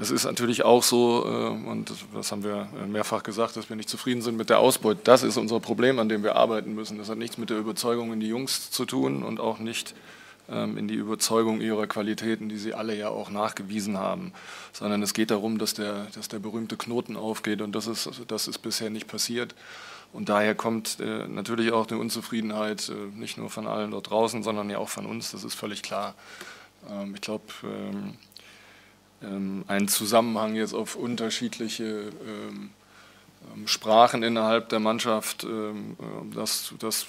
es 0.00 0.10
ist 0.10 0.24
natürlich 0.24 0.64
auch 0.64 0.82
so, 0.82 1.24
äh, 1.24 1.68
und 1.70 1.92
das 2.12 2.32
haben 2.32 2.42
wir 2.42 2.68
mehrfach 2.88 3.22
gesagt, 3.22 3.56
dass 3.56 3.68
wir 3.68 3.76
nicht 3.76 3.88
zufrieden 3.88 4.20
sind 4.20 4.36
mit 4.36 4.50
der 4.50 4.58
Ausbeute. 4.58 5.00
Das 5.04 5.22
ist 5.22 5.36
unser 5.36 5.60
Problem, 5.60 6.00
an 6.00 6.08
dem 6.08 6.24
wir 6.24 6.34
arbeiten 6.34 6.74
müssen. 6.74 6.98
Das 6.98 7.08
hat 7.08 7.18
nichts 7.18 7.38
mit 7.38 7.50
der 7.50 7.58
Überzeugung 7.58 8.12
in 8.12 8.18
die 8.18 8.28
Jungs 8.28 8.72
zu 8.72 8.84
tun 8.84 9.22
und 9.22 9.38
auch 9.38 9.60
nicht 9.60 9.92
ähm, 9.92 9.96
in 10.46 10.88
die 10.88 10.94
Überzeugung 10.94 11.62
ihrer 11.62 11.86
Qualitäten, 11.86 12.50
die 12.50 12.58
sie 12.58 12.74
alle 12.74 12.94
ja 12.94 13.08
auch 13.08 13.30
nachgewiesen 13.30 13.96
haben, 13.96 14.32
sondern 14.74 15.02
es 15.02 15.14
geht 15.14 15.30
darum, 15.30 15.56
dass 15.56 15.72
der, 15.72 16.06
dass 16.14 16.28
der 16.28 16.38
berühmte 16.38 16.76
Knoten 16.76 17.16
aufgeht 17.16 17.62
und 17.62 17.72
das 17.72 17.86
ist, 17.86 18.10
das 18.28 18.46
ist 18.46 18.58
bisher 18.58 18.90
nicht 18.90 19.08
passiert. 19.08 19.54
Und 20.14 20.28
daher 20.28 20.54
kommt 20.54 21.00
äh, 21.00 21.26
natürlich 21.26 21.72
auch 21.72 21.88
eine 21.88 21.98
Unzufriedenheit, 21.98 22.88
äh, 22.88 23.18
nicht 23.18 23.36
nur 23.36 23.50
von 23.50 23.66
allen 23.66 23.90
dort 23.90 24.10
draußen, 24.10 24.44
sondern 24.44 24.70
ja 24.70 24.78
auch 24.78 24.88
von 24.88 25.06
uns, 25.06 25.32
das 25.32 25.42
ist 25.42 25.54
völlig 25.54 25.82
klar. 25.82 26.14
Ähm, 26.88 27.16
ich 27.16 27.20
glaube, 27.20 27.42
ähm, 29.22 29.64
einen 29.66 29.88
Zusammenhang 29.88 30.54
jetzt 30.54 30.72
auf 30.72 30.94
unterschiedliche 30.94 32.12
ähm, 32.28 32.70
ähm, 33.56 33.66
Sprachen 33.66 34.22
innerhalb 34.22 34.68
der 34.68 34.78
Mannschaft, 34.78 35.44
das, 36.32 36.74
das 36.78 37.06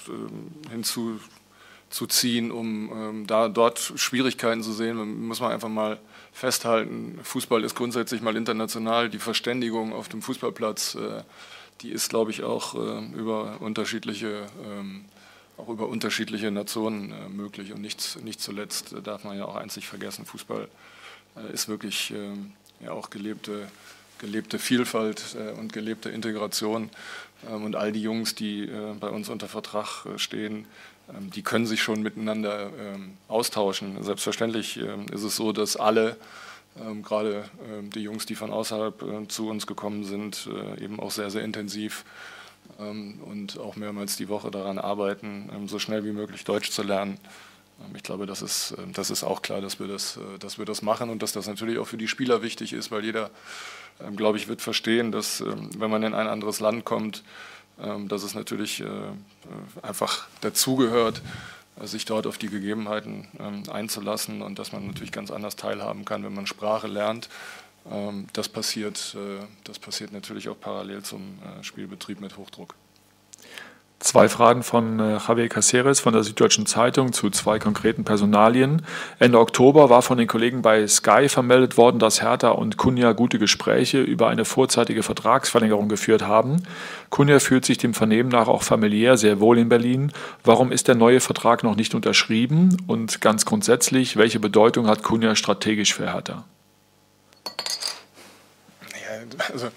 hinzuzuziehen, 1.88 2.50
um 2.50 3.26
da 3.26 3.48
dort 3.48 3.92
Schwierigkeiten 3.96 4.62
zu 4.62 4.72
sehen, 4.72 5.26
muss 5.26 5.40
man 5.40 5.52
einfach 5.52 5.68
mal 5.68 5.98
festhalten. 6.32 7.18
Fußball 7.22 7.64
ist 7.64 7.74
grundsätzlich 7.74 8.20
mal 8.20 8.36
international. 8.36 9.08
Die 9.08 9.18
Verständigung 9.18 9.92
auf 9.92 10.08
dem 10.08 10.20
Fußballplatz, 10.20 10.96
äh, 10.96 11.22
die 11.80 11.90
ist, 11.90 12.10
glaube 12.10 12.30
ich, 12.30 12.42
auch 12.42 12.74
äh, 12.74 13.06
über 13.14 13.60
unterschiedliche 13.60 14.46
auch 15.56 15.68
über 15.68 15.88
unterschiedliche 15.88 16.50
Nationen 16.50 17.12
äh, 17.12 17.28
möglich. 17.28 17.72
Und 17.72 17.80
nicht, 17.80 18.22
nicht 18.22 18.40
zuletzt 18.40 18.94
darf 19.04 19.24
man 19.24 19.38
ja 19.38 19.46
auch 19.46 19.56
einzig 19.56 19.86
vergessen, 19.86 20.26
Fußball 20.26 20.68
äh, 21.36 21.52
ist 21.52 21.68
wirklich 21.68 22.10
ähm, 22.10 22.52
ja 22.80 22.92
auch 22.92 23.10
gelebte, 23.10 23.68
gelebte 24.18 24.58
Vielfalt 24.58 25.36
äh, 25.38 25.58
und 25.58 25.72
gelebte 25.72 26.10
Integration. 26.10 26.90
Ähm, 27.48 27.64
und 27.64 27.76
all 27.76 27.92
die 27.92 28.02
Jungs, 28.02 28.34
die 28.34 28.64
äh, 28.64 28.94
bei 28.98 29.08
uns 29.08 29.28
unter 29.28 29.48
Vertrag 29.48 30.06
stehen, 30.16 30.56
ähm, 30.56 30.66
die 31.34 31.42
können 31.42 31.66
sich 31.66 31.82
schon 31.82 32.02
miteinander 32.02 32.70
austauschen. 33.28 34.02
Selbstverständlich 34.02 34.76
ist 34.76 35.22
es 35.22 35.36
so, 35.36 35.52
dass 35.52 35.76
alle, 35.76 36.16
gerade 37.02 37.44
die 37.94 38.00
Jungs, 38.00 38.26
die 38.26 38.34
von 38.34 38.50
außerhalb 38.50 39.30
zu 39.30 39.48
uns 39.48 39.66
gekommen 39.66 40.04
sind, 40.04 40.48
eben 40.80 40.98
auch 40.98 41.10
sehr, 41.12 41.30
sehr 41.30 41.42
intensiv 41.42 42.04
und 42.78 43.58
auch 43.60 43.76
mehrmals 43.76 44.16
die 44.16 44.28
Woche 44.28 44.50
daran 44.50 44.78
arbeiten, 44.78 45.48
so 45.66 45.78
schnell 45.78 46.04
wie 46.04 46.12
möglich 46.12 46.44
Deutsch 46.44 46.70
zu 46.70 46.82
lernen. 46.82 47.18
Ähm, 47.80 47.96
ich 47.96 48.02
glaube, 48.02 48.26
das 48.26 48.42
ist, 48.42 48.74
ähm, 48.78 48.92
das 48.92 49.10
ist 49.10 49.24
auch 49.24 49.42
klar, 49.42 49.60
dass 49.60 49.80
wir 49.80 49.86
das, 49.86 50.16
äh, 50.16 50.38
dass 50.38 50.58
wir 50.58 50.64
das 50.64 50.82
machen 50.82 51.10
und 51.10 51.22
dass 51.22 51.32
das 51.32 51.46
natürlich 51.46 51.78
auch 51.78 51.86
für 51.86 51.96
die 51.96 52.08
Spieler 52.08 52.42
wichtig 52.42 52.72
ist, 52.72 52.90
weil 52.90 53.04
jeder, 53.04 53.30
ähm, 54.00 54.16
glaube 54.16 54.38
ich, 54.38 54.48
wird 54.48 54.62
verstehen, 54.62 55.12
dass 55.12 55.42
wenn 55.42 55.90
man 55.90 56.02
in 56.02 56.14
ein 56.14 56.28
anderes 56.28 56.60
Land 56.60 56.84
kommt, 56.84 57.22
dass 57.76 58.22
es 58.22 58.34
natürlich 58.34 58.80
äh, 58.80 58.86
einfach 59.82 60.26
dazugehört, 60.40 61.20
sich 61.82 62.06
dort 62.06 62.26
auf 62.26 62.38
die 62.38 62.48
Gegebenheiten 62.48 63.28
ähm, 63.38 63.62
einzulassen 63.70 64.40
und 64.40 64.58
dass 64.58 64.72
man 64.72 64.86
natürlich 64.86 65.12
ganz 65.12 65.30
anders 65.30 65.56
teilhaben 65.56 66.04
kann, 66.04 66.24
wenn 66.24 66.34
man 66.34 66.46
Sprache 66.46 66.86
lernt. 66.86 67.28
Ähm, 67.90 68.26
das, 68.32 68.48
passiert, 68.48 69.14
äh, 69.14 69.44
das 69.64 69.78
passiert 69.78 70.12
natürlich 70.12 70.48
auch 70.48 70.58
parallel 70.58 71.02
zum 71.02 71.38
äh, 71.42 71.62
Spielbetrieb 71.62 72.20
mit 72.20 72.36
Hochdruck. 72.36 72.74
Zwei 73.98 74.28
Fragen 74.28 74.62
von 74.62 75.00
äh, 75.00 75.16
Javier 75.16 75.48
Caceres 75.48 76.00
von 76.00 76.12
der 76.12 76.22
Süddeutschen 76.22 76.66
Zeitung 76.66 77.14
zu 77.14 77.30
zwei 77.30 77.58
konkreten 77.58 78.04
Personalien. 78.04 78.82
Ende 79.18 79.40
Oktober 79.40 79.88
war 79.88 80.02
von 80.02 80.18
den 80.18 80.28
Kollegen 80.28 80.60
bei 80.60 80.86
Sky 80.86 81.30
vermeldet 81.30 81.78
worden, 81.78 81.98
dass 81.98 82.20
Hertha 82.20 82.50
und 82.50 82.76
Kunja 82.76 83.12
gute 83.12 83.38
Gespräche 83.38 84.02
über 84.02 84.28
eine 84.28 84.44
vorzeitige 84.44 85.02
Vertragsverlängerung 85.02 85.88
geführt 85.88 86.22
haben. 86.22 86.62
Kunja 87.08 87.38
fühlt 87.38 87.64
sich 87.64 87.78
dem 87.78 87.94
Vernehmen 87.94 88.28
nach 88.28 88.48
auch 88.48 88.62
familiär 88.62 89.16
sehr 89.16 89.40
wohl 89.40 89.56
in 89.56 89.70
Berlin. 89.70 90.12
Warum 90.44 90.72
ist 90.72 90.88
der 90.88 90.94
neue 90.94 91.20
Vertrag 91.20 91.64
noch 91.64 91.74
nicht 91.74 91.94
unterschrieben? 91.94 92.76
Und 92.86 93.22
ganz 93.22 93.46
grundsätzlich, 93.46 94.18
welche 94.18 94.40
Bedeutung 94.40 94.88
hat 94.88 95.02
Kunja 95.02 95.34
strategisch 95.34 95.94
für 95.94 96.12
Hertha? 96.12 96.44
Ja, 98.92 99.44
also 99.52 99.68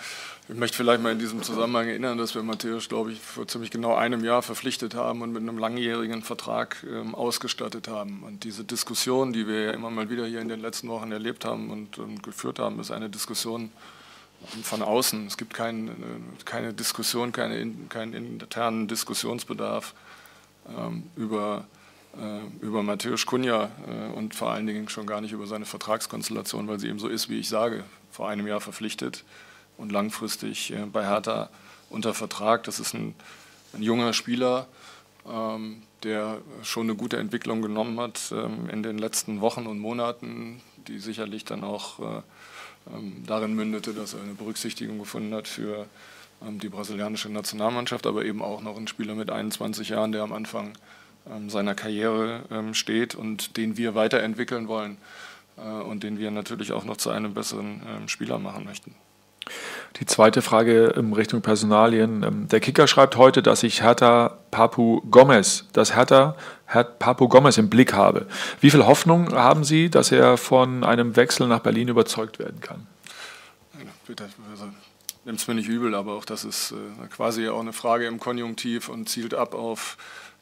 ich 0.49 0.55
möchte 0.55 0.77
vielleicht 0.77 1.03
mal 1.03 1.12
in 1.12 1.19
diesem 1.19 1.43
Zusammenhang 1.43 1.88
erinnern, 1.89 2.17
dass 2.17 2.33
wir 2.33 2.41
Matthäus, 2.41 2.89
glaube 2.89 3.12
ich, 3.12 3.19
vor 3.19 3.47
ziemlich 3.47 3.69
genau 3.69 3.93
einem 3.93 4.23
Jahr 4.23 4.41
verpflichtet 4.41 4.95
haben 4.95 5.21
und 5.21 5.31
mit 5.31 5.43
einem 5.43 5.59
langjährigen 5.59 6.23
Vertrag 6.23 6.83
ähm, 6.89 7.13
ausgestattet 7.13 7.88
haben. 7.88 8.23
Und 8.23 8.43
diese 8.43 8.63
Diskussion, 8.63 9.31
die 9.31 9.47
wir 9.47 9.65
ja 9.65 9.71
immer 9.71 9.91
mal 9.91 10.09
wieder 10.09 10.25
hier 10.25 10.41
in 10.41 10.49
den 10.49 10.59
letzten 10.59 10.89
Wochen 10.89 11.12
erlebt 11.12 11.45
haben 11.45 11.69
und, 11.69 11.99
und 11.99 12.23
geführt 12.23 12.57
haben, 12.57 12.79
ist 12.79 12.89
eine 12.89 13.12
Diskussion 13.12 13.71
von 14.63 14.81
außen. 14.81 15.27
Es 15.27 15.38
gibt 15.38 15.53
kein, 15.53 15.89
äh, 15.89 15.91
keine 16.45 16.73
Diskussion, 16.73 17.31
keine, 17.31 17.71
keinen 17.88 18.13
internen 18.13 18.88
Diskussionsbedarf 18.88 19.93
ähm, 20.75 21.03
über, 21.15 21.67
äh, 22.19 22.65
über 22.65 22.81
Matthäus 22.81 23.27
Kunja 23.27 23.69
äh, 23.88 24.17
und 24.17 24.33
vor 24.33 24.49
allen 24.49 24.65
Dingen 24.65 24.89
schon 24.89 25.05
gar 25.05 25.21
nicht 25.21 25.31
über 25.31 25.45
seine 25.45 25.65
Vertragskonstellation, 25.65 26.67
weil 26.67 26.79
sie 26.79 26.88
eben 26.88 26.97
so 26.97 27.07
ist, 27.07 27.29
wie 27.29 27.38
ich 27.38 27.49
sage, 27.49 27.83
vor 28.09 28.29
einem 28.29 28.47
Jahr 28.47 28.62
verpflichtet 28.62 29.23
und 29.79 29.91
langfristig 29.91 30.71
äh, 30.71 30.85
bei 30.85 31.05
Hertha 31.07 31.49
unter 31.89 32.13
Vertrag. 32.13 32.63
Das 32.63 32.79
ist 32.79 32.93
ein, 32.93 33.15
ein 33.73 33.81
junger 33.81 34.13
Spieler, 34.13 34.67
ähm, 35.27 35.81
der 36.03 36.39
schon 36.63 36.83
eine 36.83 36.95
gute 36.95 37.17
Entwicklung 37.17 37.61
genommen 37.61 37.99
hat 37.99 38.31
ähm, 38.31 38.69
in 38.69 38.83
den 38.83 38.97
letzten 38.97 39.41
Wochen 39.41 39.65
und 39.67 39.79
Monaten, 39.79 40.61
die 40.87 40.99
sicherlich 40.99 41.45
dann 41.45 41.63
auch 41.63 41.99
äh, 41.99 42.21
ähm, 42.93 43.23
darin 43.25 43.55
mündete, 43.55 43.93
dass 43.93 44.13
er 44.13 44.21
eine 44.21 44.33
Berücksichtigung 44.33 44.99
gefunden 44.99 45.33
hat 45.33 45.47
für 45.47 45.87
ähm, 46.45 46.59
die 46.59 46.69
brasilianische 46.69 47.29
Nationalmannschaft, 47.29 48.05
aber 48.07 48.25
eben 48.25 48.41
auch 48.41 48.61
noch 48.61 48.77
ein 48.77 48.87
Spieler 48.87 49.15
mit 49.15 49.29
21 49.29 49.89
Jahren, 49.89 50.11
der 50.11 50.23
am 50.23 50.33
Anfang 50.33 50.73
ähm, 51.29 51.49
seiner 51.49 51.75
Karriere 51.75 52.43
ähm, 52.51 52.73
steht 52.73 53.15
und 53.15 53.57
den 53.57 53.77
wir 53.77 53.95
weiterentwickeln 53.95 54.67
wollen 54.67 54.97
äh, 55.57 55.61
und 55.61 56.03
den 56.03 56.17
wir 56.17 56.31
natürlich 56.31 56.71
auch 56.71 56.85
noch 56.85 56.97
zu 56.97 57.09
einem 57.09 57.33
besseren 57.33 58.07
Spieler 58.07 58.39
machen 58.39 58.65
möchten. 58.65 58.95
Die 59.97 60.05
zweite 60.05 60.41
Frage 60.41 60.88
in 60.95 61.13
Richtung 61.13 61.41
Personalien. 61.41 62.23
Ähm, 62.23 62.47
der 62.47 62.59
Kicker 62.59 62.88
schreibt 62.88 63.17
heute, 63.17 63.41
dass 63.41 63.63
ich 63.63 63.81
Hertha 63.81 64.38
Papu 64.51 65.01
Gomez, 65.09 65.65
dass 65.73 65.95
Hertha 65.95 66.35
Papu 66.99 67.27
Gomez 67.27 67.57
im 67.57 67.69
Blick 67.69 67.93
habe. 67.93 68.27
Wie 68.62 68.69
viel 68.69 68.85
Hoffnung 68.85 69.33
haben 69.33 69.63
Sie, 69.63 69.89
dass 69.89 70.12
er 70.12 70.38
von 70.38 70.83
einem 70.83 71.15
Wechsel 71.15 71.47
nach 71.47 71.59
Berlin 71.59 71.88
überzeugt 71.88 72.39
werden 72.39 72.62
kann? 72.62 72.88
Also, 74.51 74.65
nimmt 75.25 75.39
es 75.39 75.47
mir 75.47 75.53
nicht 75.53 75.69
übel, 75.69 75.93
aber 75.93 76.13
auch 76.13 76.25
das 76.25 76.43
ist 76.43 76.71
äh, 76.71 77.07
quasi 77.07 77.47
auch 77.47 77.59
eine 77.59 77.73
Frage 77.73 78.07
im 78.07 78.19
Konjunktiv 78.19 78.89
und 78.89 79.07
zielt 79.07 79.33
ab 79.35 79.53
auf 79.53 79.97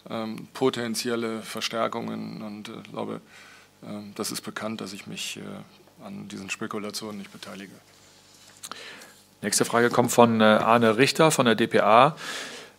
ähm, 0.10 0.48
potenzielle 0.54 1.42
Verstärkungen. 1.42 2.42
Und 2.42 2.70
ich 2.70 2.76
äh, 2.76 2.92
glaube, 2.92 3.22
äh, 3.82 3.88
das 4.16 4.32
ist 4.32 4.42
bekannt, 4.42 4.82
dass 4.82 4.94
ich 4.94 5.08
mich 5.08 5.38
äh, 5.38 6.06
an 6.06 6.28
diesen 6.28 6.50
Spekulationen 6.50 7.18
nicht 7.18 7.32
beteilige. 7.32 7.74
Nächste 9.42 9.66
Frage 9.66 9.90
kommt 9.90 10.12
von 10.12 10.42
äh, 10.42 10.44
Arne 10.44 10.98
Richter 10.98 11.32
von 11.32 11.46
der 11.46 11.56
DPA. 11.56 12.16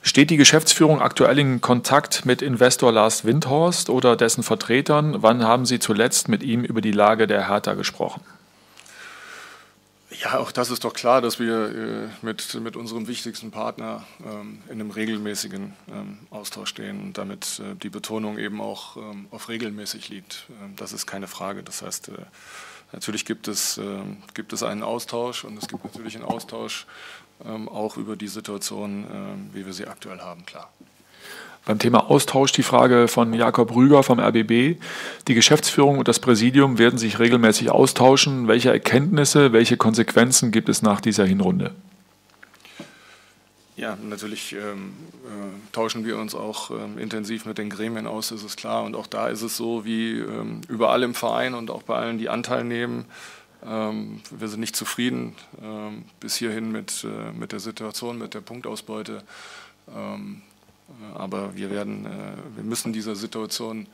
Steht 0.03 0.31
die 0.31 0.37
Geschäftsführung 0.37 1.01
aktuell 1.01 1.39
in 1.39 1.61
Kontakt 1.61 2.25
mit 2.25 2.41
Investor 2.41 2.93
Lars 2.93 3.25
Windhorst 3.25 3.91
oder 3.91 4.17
dessen 4.17 4.43
Vertretern? 4.43 5.23
Wann 5.23 5.45
haben 5.45 5.67
Sie 5.67 5.79
zuletzt 5.79 6.29
mit 6.29 6.43
ihm 6.43 6.65
über 6.65 6.81
die 6.81 6.93
Lage 6.93 7.27
der 7.27 7.49
Hertha 7.49 7.75
gesprochen? 7.75 8.23
Ja, 10.23 10.39
auch 10.39 10.51
das 10.51 10.71
ist 10.71 10.85
doch 10.85 10.95
klar, 10.95 11.21
dass 11.21 11.39
wir 11.39 11.69
äh, 11.69 12.09
mit, 12.23 12.55
mit 12.61 12.77
unserem 12.77 13.07
wichtigsten 13.07 13.51
Partner 13.51 14.05
ähm, 14.25 14.63
in 14.67 14.73
einem 14.73 14.91
regelmäßigen 14.91 15.75
ähm, 15.93 16.19
Austausch 16.31 16.71
stehen 16.71 17.01
und 17.01 17.19
damit 17.19 17.61
äh, 17.61 17.77
die 17.77 17.91
Betonung 17.91 18.39
eben 18.39 18.61
auch 18.61 18.97
ähm, 18.97 19.27
auf 19.31 19.49
regelmäßig 19.49 20.09
liegt. 20.09 20.47
Das 20.77 20.93
ist 20.93 21.07
keine 21.07 21.29
Frage. 21.29 21.63
Das 21.63 21.83
heißt, 21.83 22.11
Natürlich 22.93 23.25
gibt 23.25 23.49
es, 23.49 23.79
äh, 23.79 23.83
gibt 24.35 24.53
es 24.53 24.63
einen 24.63 24.83
Austausch 24.83 25.45
und 25.45 25.59
es 25.59 25.69
gibt 25.69 25.85
natürlich 25.85 26.17
einen 26.17 26.25
Austausch 26.25 26.87
ähm, 27.45 27.69
auch 27.69 27.97
über 27.97 28.17
die 28.17 28.29
Situation, 28.29 29.05
äh, 29.05 29.55
wie 29.55 29.67
wir 29.67 29.73
sie 29.73 29.87
aktuell 29.87 30.21
haben, 30.21 30.45
klar. 30.47 30.71
Beim 31.67 31.79
Thema 31.79 32.11
Austausch 32.11 32.53
die 32.53 32.63
Frage 32.63 33.09
von 33.09 33.35
Jakob 33.35 33.75
Rüger 33.75 34.03
vom 34.03 34.19
RBB. 34.21 34.81
Die 35.27 35.35
Geschäftsführung 35.35 35.99
und 35.99 36.09
das 36.09 36.19
Präsidium 36.19 36.79
werden 36.79 36.99
sich 36.99 37.19
regelmäßig 37.19 37.71
austauschen. 37.71 38.49
Welche 38.49 38.71
Erkenntnisse, 38.71 39.53
welche 39.53 39.77
Konsequenzen 39.77 40.51
gibt 40.51 40.71
es 40.71 40.81
nach 40.81 41.03
dieser 41.03 41.27
Hinrunde? 41.27 41.73
Ja, 43.79 43.97
natürlich 44.03 44.55
ähm, 44.55 44.93
äh, 45.25 45.71
tauschen 45.71 46.05
wir 46.05 46.19
uns 46.19 46.35
auch 46.35 46.73
ähm, 46.73 46.99
intensiv 46.99 47.47
mit 47.47 47.59
den 47.59 47.71
Gremien 47.71 48.09
aus, 48.09 48.33
ist 48.33 48.43
es 48.43 48.57
klar. 48.57 48.83
Und 48.83 48.97
auch 48.97 49.07
da 49.07 49.29
ist 49.29 49.43
es 49.43 49.57
so 49.57 49.85
wie 49.85 50.19
ähm, 50.19 50.63
überall 50.69 51.05
im 51.05 51.15
Verein 51.15 51.55
und 51.55 51.71
auch 51.71 51.85
bei 51.85 51.95
allen, 51.95 52.19
die 52.19 52.29
Anteil 52.29 52.65
nehmen. 52.65 53.05
Ähm, 53.65 54.21
wir 54.37 54.49
sind 54.49 54.59
nicht 54.59 54.75
zufrieden 54.75 55.37
ähm, 55.63 56.07
bis 56.19 56.35
hierhin 56.35 56.73
mit, 56.73 57.05
äh, 57.05 57.31
mit 57.31 57.53
der 57.53 57.61
Situation, 57.61 58.19
mit 58.19 58.35
der 58.35 58.41
Punktausbeute. 58.41 59.23
Ähm, 59.95 60.43
äh, 60.89 61.17
aber 61.17 61.55
wir, 61.55 61.71
werden, 61.71 62.05
äh, 62.05 62.57
wir 62.57 62.65
müssen 62.65 62.93
dieser 62.93 63.15
Situation 63.15 63.87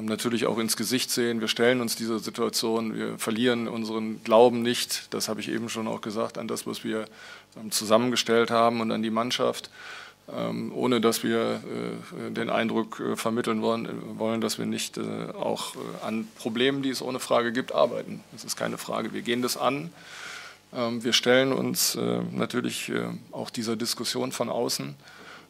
natürlich 0.00 0.46
auch 0.46 0.58
ins 0.58 0.76
Gesicht 0.76 1.10
sehen. 1.10 1.40
Wir 1.40 1.48
stellen 1.48 1.80
uns 1.80 1.96
dieser 1.96 2.18
Situation, 2.18 2.94
wir 2.94 3.18
verlieren 3.18 3.68
unseren 3.68 4.22
Glauben 4.24 4.62
nicht, 4.62 5.12
das 5.14 5.28
habe 5.28 5.40
ich 5.40 5.48
eben 5.48 5.68
schon 5.68 5.86
auch 5.86 6.00
gesagt, 6.00 6.38
an 6.38 6.48
das, 6.48 6.66
was 6.66 6.84
wir 6.84 7.06
ähm, 7.56 7.70
zusammengestellt 7.70 8.50
haben 8.50 8.80
und 8.80 8.90
an 8.90 9.02
die 9.02 9.10
Mannschaft, 9.10 9.70
ähm, 10.32 10.72
ohne 10.74 11.02
dass 11.02 11.22
wir 11.22 11.60
äh, 12.26 12.30
den 12.30 12.48
Eindruck 12.48 12.98
äh, 12.98 13.14
vermitteln 13.14 13.60
wollen, 13.60 14.40
dass 14.40 14.58
wir 14.58 14.64
nicht 14.64 14.96
äh, 14.96 15.02
auch 15.34 15.74
an 16.02 16.26
Problemen, 16.38 16.82
die 16.82 16.88
es 16.88 17.02
ohne 17.02 17.20
Frage 17.20 17.52
gibt, 17.52 17.72
arbeiten. 17.72 18.20
Das 18.32 18.42
ist 18.42 18.56
keine 18.56 18.78
Frage. 18.78 19.12
Wir 19.12 19.22
gehen 19.22 19.42
das 19.42 19.56
an. 19.56 19.90
Wir 20.72 21.12
stellen 21.12 21.52
uns 21.52 21.96
natürlich 22.32 22.90
auch 23.30 23.50
dieser 23.50 23.76
Diskussion 23.76 24.32
von 24.32 24.48
außen. 24.48 24.96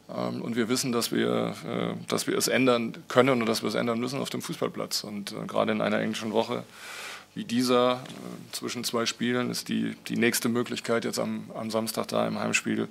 Ähm, 0.09 0.41
und 0.41 0.55
wir 0.55 0.69
wissen, 0.69 0.91
dass 0.91 1.11
wir, 1.11 1.55
äh, 1.65 2.07
dass 2.07 2.27
wir 2.27 2.37
es 2.37 2.47
ändern 2.47 2.93
können 3.07 3.41
und 3.41 3.47
dass 3.47 3.63
wir 3.63 3.69
es 3.69 3.75
ändern 3.75 3.99
müssen 3.99 4.19
auf 4.19 4.29
dem 4.29 4.41
Fußballplatz. 4.41 5.03
Und 5.03 5.31
äh, 5.31 5.45
gerade 5.47 5.71
in 5.71 5.81
einer 5.81 5.99
englischen 5.99 6.31
Woche 6.31 6.63
wie 7.33 7.43
dieser 7.43 7.93
äh, 7.93 8.51
zwischen 8.51 8.83
zwei 8.83 9.05
Spielen 9.05 9.49
ist 9.49 9.69
die, 9.69 9.95
die 10.07 10.17
nächste 10.17 10.49
Möglichkeit 10.49 11.05
jetzt 11.05 11.19
am, 11.19 11.49
am 11.53 11.71
Samstag 11.71 12.07
da 12.07 12.27
im 12.27 12.39
Heimspiel 12.39 12.87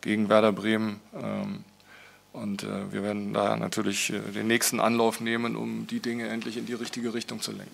gegen 0.00 0.28
Werder 0.28 0.52
Bremen. 0.52 1.00
Ähm, 1.14 1.64
und 2.32 2.66
wir 2.90 3.04
werden 3.04 3.32
da 3.32 3.56
natürlich 3.56 4.12
den 4.34 4.48
nächsten 4.48 4.80
Anlauf 4.80 5.20
nehmen, 5.20 5.54
um 5.54 5.86
die 5.86 6.00
Dinge 6.00 6.26
endlich 6.26 6.56
in 6.56 6.66
die 6.66 6.72
richtige 6.72 7.14
Richtung 7.14 7.40
zu 7.40 7.52
lenken. 7.52 7.70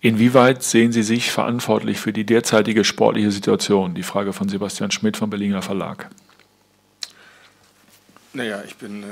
Inwieweit 0.00 0.62
sehen 0.62 0.90
Sie 0.90 1.02
sich 1.02 1.30
verantwortlich 1.30 2.00
für 2.00 2.14
die 2.14 2.24
derzeitige 2.24 2.82
sportliche 2.82 3.30
Situation? 3.30 3.92
Die 3.94 4.04
Frage 4.04 4.32
von 4.32 4.48
Sebastian 4.48 4.90
Schmidt 4.90 5.18
vom 5.18 5.28
Berliner 5.28 5.60
Verlag. 5.60 6.08
Naja, 8.34 8.62
ich 8.66 8.76
bin, 8.76 9.02
äh, 9.02 9.06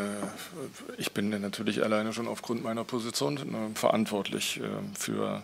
ich 0.97 1.13
bin 1.13 1.29
natürlich 1.29 1.83
alleine 1.83 2.13
schon 2.13 2.27
aufgrund 2.27 2.65
meiner 2.65 2.85
Position 2.85 3.37
äh, 3.37 3.79
verantwortlich 3.79 4.61
äh, 4.61 4.99
für 4.99 5.43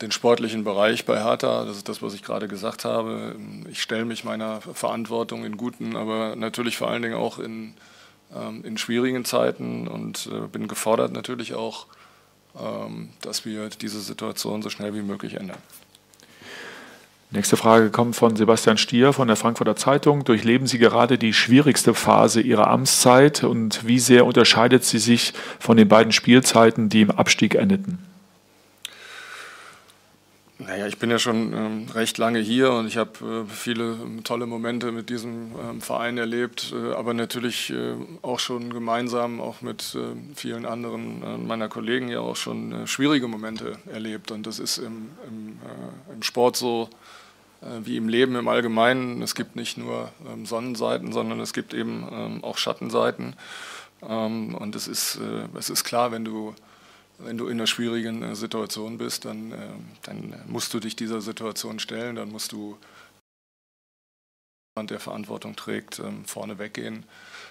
den 0.00 0.12
sportlichen 0.12 0.64
Bereich 0.64 1.04
bei 1.04 1.22
Hertha. 1.22 1.64
Das 1.64 1.76
ist 1.76 1.88
das, 1.88 2.00
was 2.00 2.14
ich 2.14 2.22
gerade 2.22 2.48
gesagt 2.48 2.86
habe. 2.86 3.36
Ich 3.70 3.82
stelle 3.82 4.06
mich 4.06 4.24
meiner 4.24 4.62
Verantwortung 4.62 5.44
in 5.44 5.58
guten, 5.58 5.94
aber 5.94 6.36
natürlich 6.36 6.78
vor 6.78 6.88
allen 6.88 7.02
Dingen 7.02 7.16
auch 7.16 7.38
in, 7.38 7.74
ähm, 8.34 8.64
in 8.64 8.78
schwierigen 8.78 9.26
Zeiten 9.26 9.86
und 9.86 10.30
bin 10.52 10.68
gefordert 10.68 11.12
natürlich 11.12 11.54
auch, 11.54 11.86
ähm, 12.58 13.10
dass 13.20 13.44
wir 13.44 13.68
diese 13.68 14.00
Situation 14.00 14.62
so 14.62 14.70
schnell 14.70 14.94
wie 14.94 15.02
möglich 15.02 15.34
ändern. 15.34 15.58
Nächste 17.34 17.56
Frage 17.56 17.90
kommt 17.90 18.14
von 18.14 18.36
Sebastian 18.36 18.78
Stier 18.78 19.12
von 19.12 19.26
der 19.26 19.36
Frankfurter 19.36 19.74
Zeitung. 19.74 20.22
Durchleben 20.22 20.68
Sie 20.68 20.78
gerade 20.78 21.18
die 21.18 21.32
schwierigste 21.32 21.92
Phase 21.92 22.40
Ihrer 22.40 22.68
Amtszeit 22.68 23.42
und 23.42 23.84
wie 23.84 23.98
sehr 23.98 24.24
unterscheidet 24.24 24.84
sie 24.84 25.00
sich 25.00 25.32
von 25.58 25.76
den 25.76 25.88
beiden 25.88 26.12
Spielzeiten, 26.12 26.88
die 26.88 27.00
im 27.00 27.10
Abstieg 27.10 27.56
endeten? 27.56 27.98
Naja, 30.58 30.86
ich 30.86 30.98
bin 30.98 31.10
ja 31.10 31.18
schon 31.18 31.52
ähm, 31.52 31.86
recht 31.92 32.18
lange 32.18 32.38
hier 32.38 32.70
und 32.70 32.86
ich 32.86 32.96
habe 32.96 33.44
äh, 33.48 33.52
viele 33.52 33.96
ähm, 34.00 34.22
tolle 34.22 34.46
Momente 34.46 34.92
mit 34.92 35.10
diesem 35.10 35.50
ähm, 35.60 35.80
Verein 35.80 36.16
erlebt, 36.16 36.72
äh, 36.72 36.94
aber 36.94 37.14
natürlich 37.14 37.70
äh, 37.70 37.96
auch 38.22 38.38
schon 38.38 38.72
gemeinsam, 38.72 39.40
auch 39.40 39.60
mit 39.60 39.96
äh, 39.96 40.14
vielen 40.36 40.66
anderen 40.66 41.22
äh, 41.24 41.36
meiner 41.38 41.68
Kollegen 41.68 42.08
ja 42.08 42.20
auch 42.20 42.36
schon 42.36 42.70
äh, 42.70 42.86
schwierige 42.86 43.26
Momente 43.26 43.76
erlebt. 43.92 44.30
Und 44.30 44.46
das 44.46 44.60
ist 44.60 44.78
im, 44.78 45.10
im, 45.28 45.58
im 46.14 46.22
Sport 46.22 46.56
so 46.56 46.88
wie 47.82 47.96
im 47.96 48.08
Leben 48.08 48.36
im 48.36 48.48
Allgemeinen. 48.48 49.22
Es 49.22 49.34
gibt 49.34 49.56
nicht 49.56 49.78
nur 49.78 50.12
ähm, 50.28 50.46
Sonnenseiten, 50.46 51.12
sondern 51.12 51.40
es 51.40 51.52
gibt 51.52 51.74
eben 51.74 52.06
ähm, 52.12 52.44
auch 52.44 52.58
Schattenseiten. 52.58 53.36
Ähm, 54.02 54.54
und 54.54 54.76
es 54.76 54.86
ist, 54.86 55.18
es 55.56 55.70
ist 55.70 55.84
klar, 55.84 56.12
wenn 56.12 56.24
du 56.24 56.54
wenn 57.18 57.38
du 57.38 57.46
in 57.46 57.58
einer 57.58 57.66
schwierigen 57.66 58.22
äh, 58.22 58.34
Situation 58.34 58.98
bist, 58.98 59.24
dann, 59.24 59.52
äh, 59.52 59.56
dann 60.02 60.34
musst 60.46 60.74
du 60.74 60.80
dich 60.80 60.96
dieser 60.96 61.20
Situation 61.20 61.78
stellen, 61.78 62.16
dann 62.16 62.30
musst 62.30 62.52
du 62.52 62.76
der 64.76 64.98
Verantwortung 64.98 65.54
trägt, 65.54 66.02
vorne 66.26 66.58
weggehen. 66.58 67.04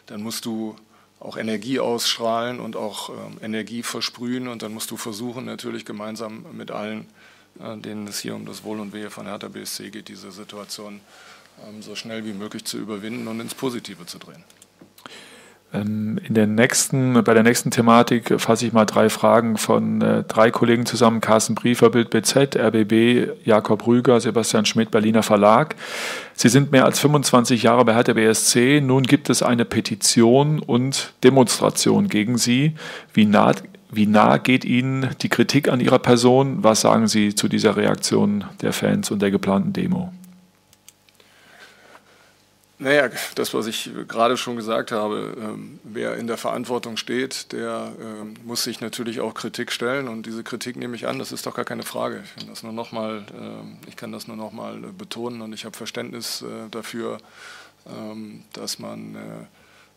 Dann 0.08 0.22
musst 0.22 0.44
du 0.44 0.76
auch 1.22 1.38
Energie 1.38 1.80
ausstrahlen 1.80 2.60
und 2.60 2.76
auch 2.76 3.12
Energie 3.42 3.82
versprühen 3.82 4.50
und 4.50 4.62
dann 4.62 4.74
musst 4.74 4.92
du 4.92 4.98
versuchen, 4.98 5.46
natürlich 5.46 5.86
gemeinsam 5.86 6.46
mit 6.52 6.70
allen, 6.70 7.04
äh, 7.04 7.33
denen 7.56 8.08
es 8.08 8.20
hier 8.20 8.36
um 8.36 8.46
das 8.46 8.64
Wohl 8.64 8.80
und 8.80 8.94
Wehe 8.94 9.10
von 9.10 9.26
Hertha 9.26 9.48
BSC 9.48 9.90
geht, 9.90 10.08
diese 10.08 10.32
Situation 10.32 11.02
ähm, 11.68 11.82
so 11.82 11.96
schnell 11.96 12.26
wie 12.26 12.34
möglich 12.34 12.66
zu 12.66 12.78
überwinden 12.78 13.28
und 13.28 13.40
ins 13.40 13.54
Positive 13.54 14.06
zu 14.06 14.18
drehen. 14.18 14.44
Ähm, 15.74 16.20
in 16.24 16.36
der 16.36 16.46
nächsten, 16.46 17.14
bei 17.24 17.34
der 17.34 17.44
nächsten 17.44 17.72
Thematik 17.72 18.40
fasse 18.40 18.66
ich 18.68 18.74
mal 18.74 18.86
drei 18.86 19.10
Fragen 19.10 19.58
von 19.58 20.02
äh, 20.02 20.24
drei 20.24 20.52
Kollegen 20.52 20.86
zusammen. 20.86 21.20
Carsten 21.20 21.56
Briefer, 21.56 21.90
Bild 21.90 22.12
BZ, 22.12 22.56
RBB, 22.56 23.44
Jakob 23.44 23.88
Rüger, 23.88 24.20
Sebastian 24.20 24.66
Schmidt, 24.66 24.92
Berliner 24.92 25.24
Verlag. 25.24 25.76
Sie 26.36 26.50
sind 26.50 26.72
mehr 26.72 26.86
als 26.86 27.00
25 27.00 27.64
Jahre 27.64 27.86
bei 27.86 27.96
Hertha 27.96 28.14
BSC. 28.14 28.82
Nun 28.82 29.04
gibt 29.04 29.30
es 29.30 29.42
eine 29.42 29.66
Petition 29.66 30.60
und 30.60 31.14
Demonstration 31.24 32.08
gegen 32.08 32.38
Sie. 32.38 32.76
Wie 33.14 33.26
nah, 33.26 33.54
wie 33.96 34.08
nah 34.08 34.38
geht 34.38 34.66
Ihnen 34.66 35.10
die 35.22 35.30
Kritik 35.30 35.70
an 35.70 35.80
Ihrer 35.80 36.00
Person? 36.00 36.64
Was 36.64 36.82
sagen 36.82 37.08
Sie 37.08 37.36
zu 37.36 37.48
dieser 37.48 37.76
Reaktion 37.76 38.46
der 38.62 38.74
Fans 38.74 39.12
und 39.12 39.22
der 39.22 39.32
geplanten 39.32 39.74
Demo? 39.74 40.12
Naja, 42.84 43.10
das, 43.36 43.54
was 43.54 43.68
ich 43.68 43.92
gerade 44.10 44.36
schon 44.36 44.58
gesagt 44.58 44.92
habe, 44.92 45.38
ähm, 45.40 45.80
wer 45.84 46.18
in 46.18 46.28
der 46.28 46.36
Verantwortung 46.36 46.98
steht, 46.98 47.54
der 47.54 47.94
ähm, 47.98 48.34
muss 48.44 48.66
sich 48.66 48.82
natürlich 48.82 49.22
auch 49.22 49.36
Kritik 49.36 49.72
stellen 49.72 50.10
und 50.10 50.26
diese 50.26 50.44
Kritik 50.44 50.76
nehme 50.76 50.96
ich 50.98 51.08
an, 51.08 51.18
das 51.18 51.32
ist 51.32 51.46
doch 51.46 51.56
gar 51.56 51.64
keine 51.64 51.84
Frage. 51.84 52.24
Ich 52.26 52.36
kann 52.36 52.50
das 52.50 52.64
nur 52.64 52.74
nochmal 52.74 53.24
ähm, 53.40 53.78
noch 54.36 54.54
äh, 54.54 54.92
betonen 54.98 55.42
und 55.42 55.54
ich 55.54 55.64
habe 55.64 55.78
Verständnis 55.78 56.42
äh, 56.42 56.70
dafür, 56.72 57.20
ähm, 57.88 58.44
dass 58.52 58.80
man 58.80 59.16
äh, 59.16 59.20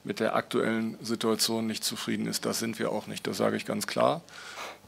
mit 0.06 0.20
der 0.20 0.36
aktuellen 0.36 0.96
Situation 1.02 1.66
nicht 1.66 1.84
zufrieden 1.84 2.26
ist. 2.26 2.46
Das 2.46 2.58
sind 2.58 2.78
wir 2.78 2.92
auch 2.92 3.06
nicht, 3.06 3.26
das 3.26 3.36
sage 3.36 3.56
ich 3.56 3.66
ganz 3.66 3.86
klar. 3.86 4.22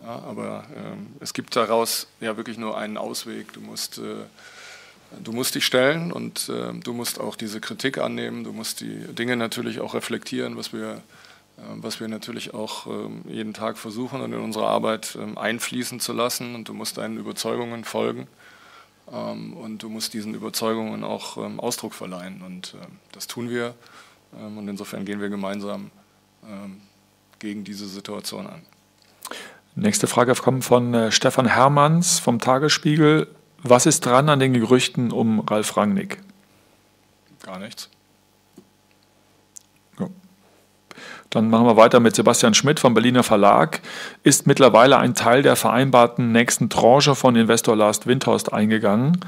Ja, 0.02 0.20
aber 0.20 0.64
ähm, 0.76 1.08
es 1.20 1.34
gibt 1.34 1.56
daraus 1.56 2.06
ja 2.20 2.36
wirklich 2.36 2.56
nur 2.56 2.78
einen 2.78 2.96
Ausweg. 2.96 3.52
Du 3.52 3.60
musst 3.60 3.98
äh, 3.98 4.24
Du 5.24 5.32
musst 5.32 5.54
dich 5.54 5.64
stellen 5.64 6.12
und 6.12 6.50
äh, 6.50 6.72
du 6.74 6.92
musst 6.92 7.18
auch 7.18 7.34
diese 7.34 7.60
Kritik 7.60 7.98
annehmen, 7.98 8.44
du 8.44 8.52
musst 8.52 8.80
die 8.80 9.14
Dinge 9.14 9.36
natürlich 9.36 9.80
auch 9.80 9.94
reflektieren, 9.94 10.56
was 10.56 10.72
wir, 10.72 10.90
äh, 11.56 11.60
was 11.76 11.98
wir 11.98 12.08
natürlich 12.08 12.52
auch 12.52 12.86
äh, 12.86 13.32
jeden 13.32 13.54
Tag 13.54 13.78
versuchen 13.78 14.20
und 14.20 14.32
in 14.32 14.40
unsere 14.40 14.66
Arbeit 14.66 15.16
ähm, 15.18 15.38
einfließen 15.38 15.98
zu 15.98 16.12
lassen 16.12 16.54
und 16.54 16.68
du 16.68 16.74
musst 16.74 16.98
deinen 16.98 17.16
Überzeugungen 17.16 17.84
folgen 17.84 18.26
ähm, 19.10 19.54
und 19.54 19.82
du 19.82 19.88
musst 19.88 20.12
diesen 20.12 20.34
Überzeugungen 20.34 21.04
auch 21.04 21.38
ähm, 21.38 21.58
Ausdruck 21.58 21.94
verleihen 21.94 22.42
und 22.42 22.74
ähm, 22.74 22.98
das 23.12 23.26
tun 23.28 23.48
wir 23.48 23.68
ähm, 23.68 23.74
und 24.32 24.68
insofern 24.68 25.04
gehen 25.04 25.20
wir 25.20 25.28
gemeinsam 25.28 25.90
ähm, 26.46 26.80
gegen 27.38 27.64
diese 27.64 27.86
Situation 27.86 28.46
an. 28.46 28.62
Nächste 29.74 30.06
Frage 30.06 30.34
kommt 30.34 30.64
von 30.64 30.92
äh, 30.92 31.12
Stefan 31.12 31.46
Hermanns 31.46 32.18
vom 32.18 32.40
Tagesspiegel. 32.40 33.28
Was 33.62 33.86
ist 33.86 34.04
dran 34.06 34.28
an 34.28 34.40
den 34.40 34.52
Gerüchten 34.52 35.12
um 35.12 35.40
Ralf 35.40 35.76
Rangnick? 35.76 36.18
Gar 37.42 37.60
nichts. 37.60 37.88
Ja. 39.98 40.08
Dann 41.38 41.50
machen 41.50 41.66
wir 41.66 41.76
weiter 41.76 42.00
mit 42.00 42.16
Sebastian 42.16 42.52
Schmidt 42.52 42.80
vom 42.80 42.94
Berliner 42.94 43.22
Verlag. 43.22 43.80
Ist 44.24 44.48
mittlerweile 44.48 44.98
ein 44.98 45.14
Teil 45.14 45.42
der 45.42 45.54
vereinbarten 45.54 46.32
nächsten 46.32 46.68
Tranche 46.68 47.14
von 47.14 47.36
Investor 47.36 47.76
Last 47.76 48.08
Windhorst 48.08 48.52
eingegangen? 48.52 49.20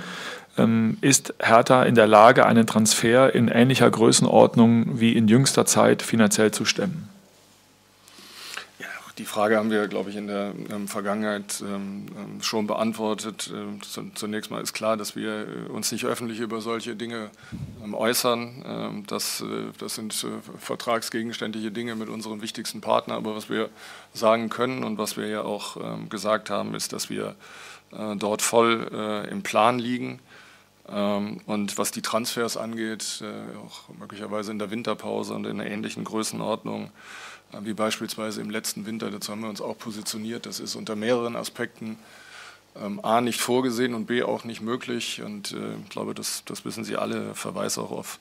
Ähm, 0.58 0.98
ist 1.02 1.34
Hertha 1.38 1.84
in 1.84 1.94
der 1.94 2.08
Lage, 2.08 2.46
einen 2.46 2.66
Transfer 2.66 3.32
in 3.32 3.46
ähnlicher 3.46 3.88
Größenordnung 3.88 4.98
wie 4.98 5.12
in 5.12 5.28
jüngster 5.28 5.66
Zeit 5.66 6.02
finanziell 6.02 6.50
zu 6.50 6.64
stemmen? 6.64 7.08
Die 9.20 9.26
Frage 9.26 9.58
haben 9.58 9.70
wir, 9.70 9.86
glaube 9.86 10.08
ich, 10.08 10.16
in 10.16 10.28
der 10.28 10.54
ähm, 10.70 10.88
Vergangenheit 10.88 11.60
ähm, 11.60 12.06
ähm 12.16 12.42
schon 12.42 12.66
beantwortet. 12.66 13.52
Ähm, 13.54 13.78
zunächst 14.14 14.50
mal 14.50 14.62
ist 14.62 14.72
klar, 14.72 14.96
dass 14.96 15.14
wir 15.14 15.46
äh, 15.46 15.68
uns 15.68 15.92
nicht 15.92 16.06
öffentlich 16.06 16.40
über 16.40 16.62
solche 16.62 16.96
Dinge 16.96 17.30
ähm, 17.84 17.92
äußern. 17.92 18.64
Ähm, 18.66 19.04
das, 19.06 19.42
äh, 19.42 19.72
das 19.76 19.96
sind 19.96 20.24
äh, 20.24 20.28
vertragsgegenständliche 20.58 21.70
Dinge 21.70 21.96
mit 21.96 22.08
unserem 22.08 22.40
wichtigsten 22.40 22.80
Partner. 22.80 23.16
Aber 23.16 23.36
was 23.36 23.50
wir 23.50 23.68
sagen 24.14 24.48
können 24.48 24.84
und 24.84 24.96
was 24.96 25.18
wir 25.18 25.26
ja 25.26 25.42
auch 25.42 25.76
gesagt 26.08 26.48
haben, 26.48 26.74
ist, 26.74 26.94
dass 26.94 27.10
wir 27.10 27.34
äh, 27.92 28.16
dort 28.16 28.40
voll 28.40 28.88
äh, 28.90 29.28
im 29.28 29.42
Plan 29.42 29.78
liegen. 29.78 30.18
Und 30.86 31.78
was 31.78 31.92
die 31.92 32.02
Transfers 32.02 32.56
angeht, 32.56 33.22
äh, 33.22 33.56
auch 33.64 33.94
möglicherweise 33.96 34.50
in 34.50 34.58
der 34.58 34.72
Winterpause 34.72 35.34
und 35.34 35.46
in 35.46 35.60
einer 35.60 35.70
ähnlichen 35.70 36.02
Größenordnung, 36.02 36.90
wie 37.60 37.74
beispielsweise 37.74 38.40
im 38.40 38.50
letzten 38.50 38.86
Winter, 38.86 39.10
dazu 39.10 39.32
haben 39.32 39.42
wir 39.42 39.48
uns 39.48 39.60
auch 39.60 39.76
positioniert. 39.76 40.46
Das 40.46 40.60
ist 40.60 40.76
unter 40.76 40.96
mehreren 40.96 41.36
Aspekten 41.36 41.98
ähm, 42.76 43.00
A 43.04 43.20
nicht 43.20 43.40
vorgesehen 43.40 43.94
und 43.94 44.06
B 44.06 44.22
auch 44.22 44.44
nicht 44.44 44.60
möglich. 44.60 45.22
Und 45.22 45.52
äh, 45.52 45.74
ich 45.82 45.90
glaube, 45.90 46.14
das, 46.14 46.44
das 46.44 46.64
wissen 46.64 46.84
Sie 46.84 46.96
alle, 46.96 47.34
Verweis 47.34 47.78
auch 47.78 47.90
auf 47.90 48.18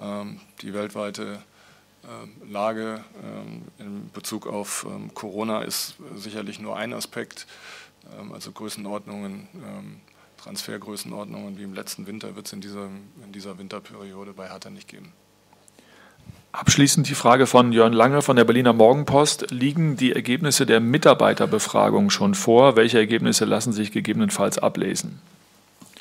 ähm, 0.00 0.40
die 0.62 0.72
weltweite 0.74 1.42
äh, 2.02 2.50
Lage 2.50 3.04
ähm, 3.22 3.62
in 3.78 4.10
Bezug 4.12 4.46
auf 4.46 4.86
ähm, 4.88 5.12
Corona 5.14 5.62
ist 5.62 5.96
sicherlich 6.14 6.58
nur 6.58 6.76
ein 6.76 6.92
Aspekt. 6.92 7.46
Ähm, 8.18 8.32
also 8.32 8.52
Größenordnungen, 8.52 9.48
ähm, 9.54 10.00
Transfergrößenordnungen 10.38 11.58
wie 11.58 11.62
im 11.62 11.74
letzten 11.74 12.06
Winter 12.06 12.36
wird 12.36 12.46
es 12.46 12.52
in 12.52 12.60
dieser, 12.60 12.86
in 13.24 13.32
dieser 13.32 13.58
Winterperiode 13.58 14.32
bei 14.32 14.48
Hertha 14.48 14.70
nicht 14.70 14.88
geben. 14.88 15.12
Abschließend 16.56 17.06
die 17.06 17.14
Frage 17.14 17.46
von 17.46 17.70
Jörn 17.70 17.92
Lange 17.92 18.22
von 18.22 18.34
der 18.34 18.44
Berliner 18.44 18.72
Morgenpost. 18.72 19.50
Liegen 19.50 19.98
die 19.98 20.12
Ergebnisse 20.12 20.64
der 20.64 20.80
Mitarbeiterbefragung 20.80 22.08
schon 22.08 22.34
vor? 22.34 22.76
Welche 22.76 22.96
Ergebnisse 22.96 23.44
lassen 23.44 23.74
sich 23.74 23.92
gegebenenfalls 23.92 24.56
ablesen? 24.56 25.20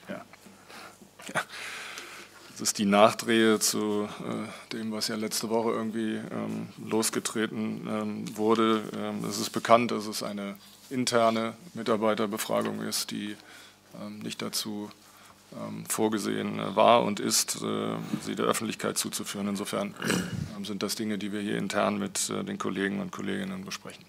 Ja. 0.08 0.22
Das 2.54 2.62
ist 2.62 2.78
die 2.78 2.86
Nachdrehe 2.86 3.60
zu 3.60 4.08
äh, 4.22 4.72
dem, 4.72 4.94
was 4.94 5.10
ja 5.10 5.18
letzte 5.18 5.50
Woche 5.50 5.72
irgendwie 5.72 6.16
ähm, 6.16 6.70
losgetreten 6.90 7.86
ähm, 7.90 8.38
wurde. 8.38 8.82
Ähm, 8.98 9.26
es 9.30 9.42
ist 9.42 9.50
bekannt, 9.50 9.92
dass 9.92 10.08
es 10.08 10.24
eine 10.24 10.56
interne 10.90 11.56
Mitarbeiterbefragung 11.74 12.82
ist, 12.82 13.12
die 13.12 13.36
ähm, 14.02 14.20
nicht 14.20 14.42
dazu 14.42 14.90
vorgesehen 15.88 16.60
äh, 16.60 16.76
war 16.76 17.04
und 17.04 17.20
ist, 17.20 17.62
äh, 17.64 17.96
sie 18.22 18.36
der 18.36 18.46
Öffentlichkeit 18.46 18.98
zuzuführen. 18.98 19.48
Insofern 19.48 19.96
ähm, 20.56 20.66
sind 20.66 20.84
das 20.84 20.96
Dinge, 20.96 21.18
die 21.18 21.32
wir 21.32 21.42
hier 21.42 21.58
intern 21.58 21.98
mit 21.98 22.30
äh, 22.30 22.44
den 22.44 22.58
Kollegen 22.58 23.00
und 23.00 23.12
Kolleginnen 23.12 23.66
besprechen. 23.66 24.04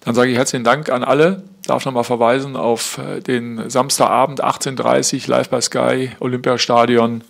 Dann 0.00 0.14
sage 0.14 0.30
ich 0.30 0.36
herzlichen 0.36 0.64
Dank 0.64 0.90
an 0.90 1.02
alle. 1.02 1.44
Ich 1.62 1.68
darf 1.68 1.84
nochmal 1.86 2.04
verweisen 2.04 2.56
auf 2.56 3.00
den 3.26 3.70
Samstagabend 3.70 4.44
18.30 4.44 5.22
Uhr 5.22 5.28
live 5.28 5.48
bei 5.48 5.62
Sky, 5.62 6.10
Olympiastadion. 6.20 7.24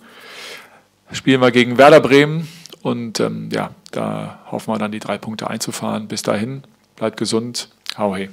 Spielen 1.13 1.39
wir 1.39 1.51
gegen 1.51 1.77
Werder 1.77 2.01
Bremen 2.01 2.49
und 2.81 3.21
ähm, 3.21 3.49
ja, 3.53 3.69
da 3.91 4.39
hoffen 4.51 4.73
wir 4.73 4.77
dann 4.77 4.91
die 4.91 4.99
drei 4.99 5.17
Punkte 5.17 5.49
einzufahren. 5.49 6.09
Bis 6.09 6.21
dahin, 6.21 6.63
bleibt 6.97 7.15
gesund. 7.15 7.69
Hau 7.97 8.13
he. 8.13 8.27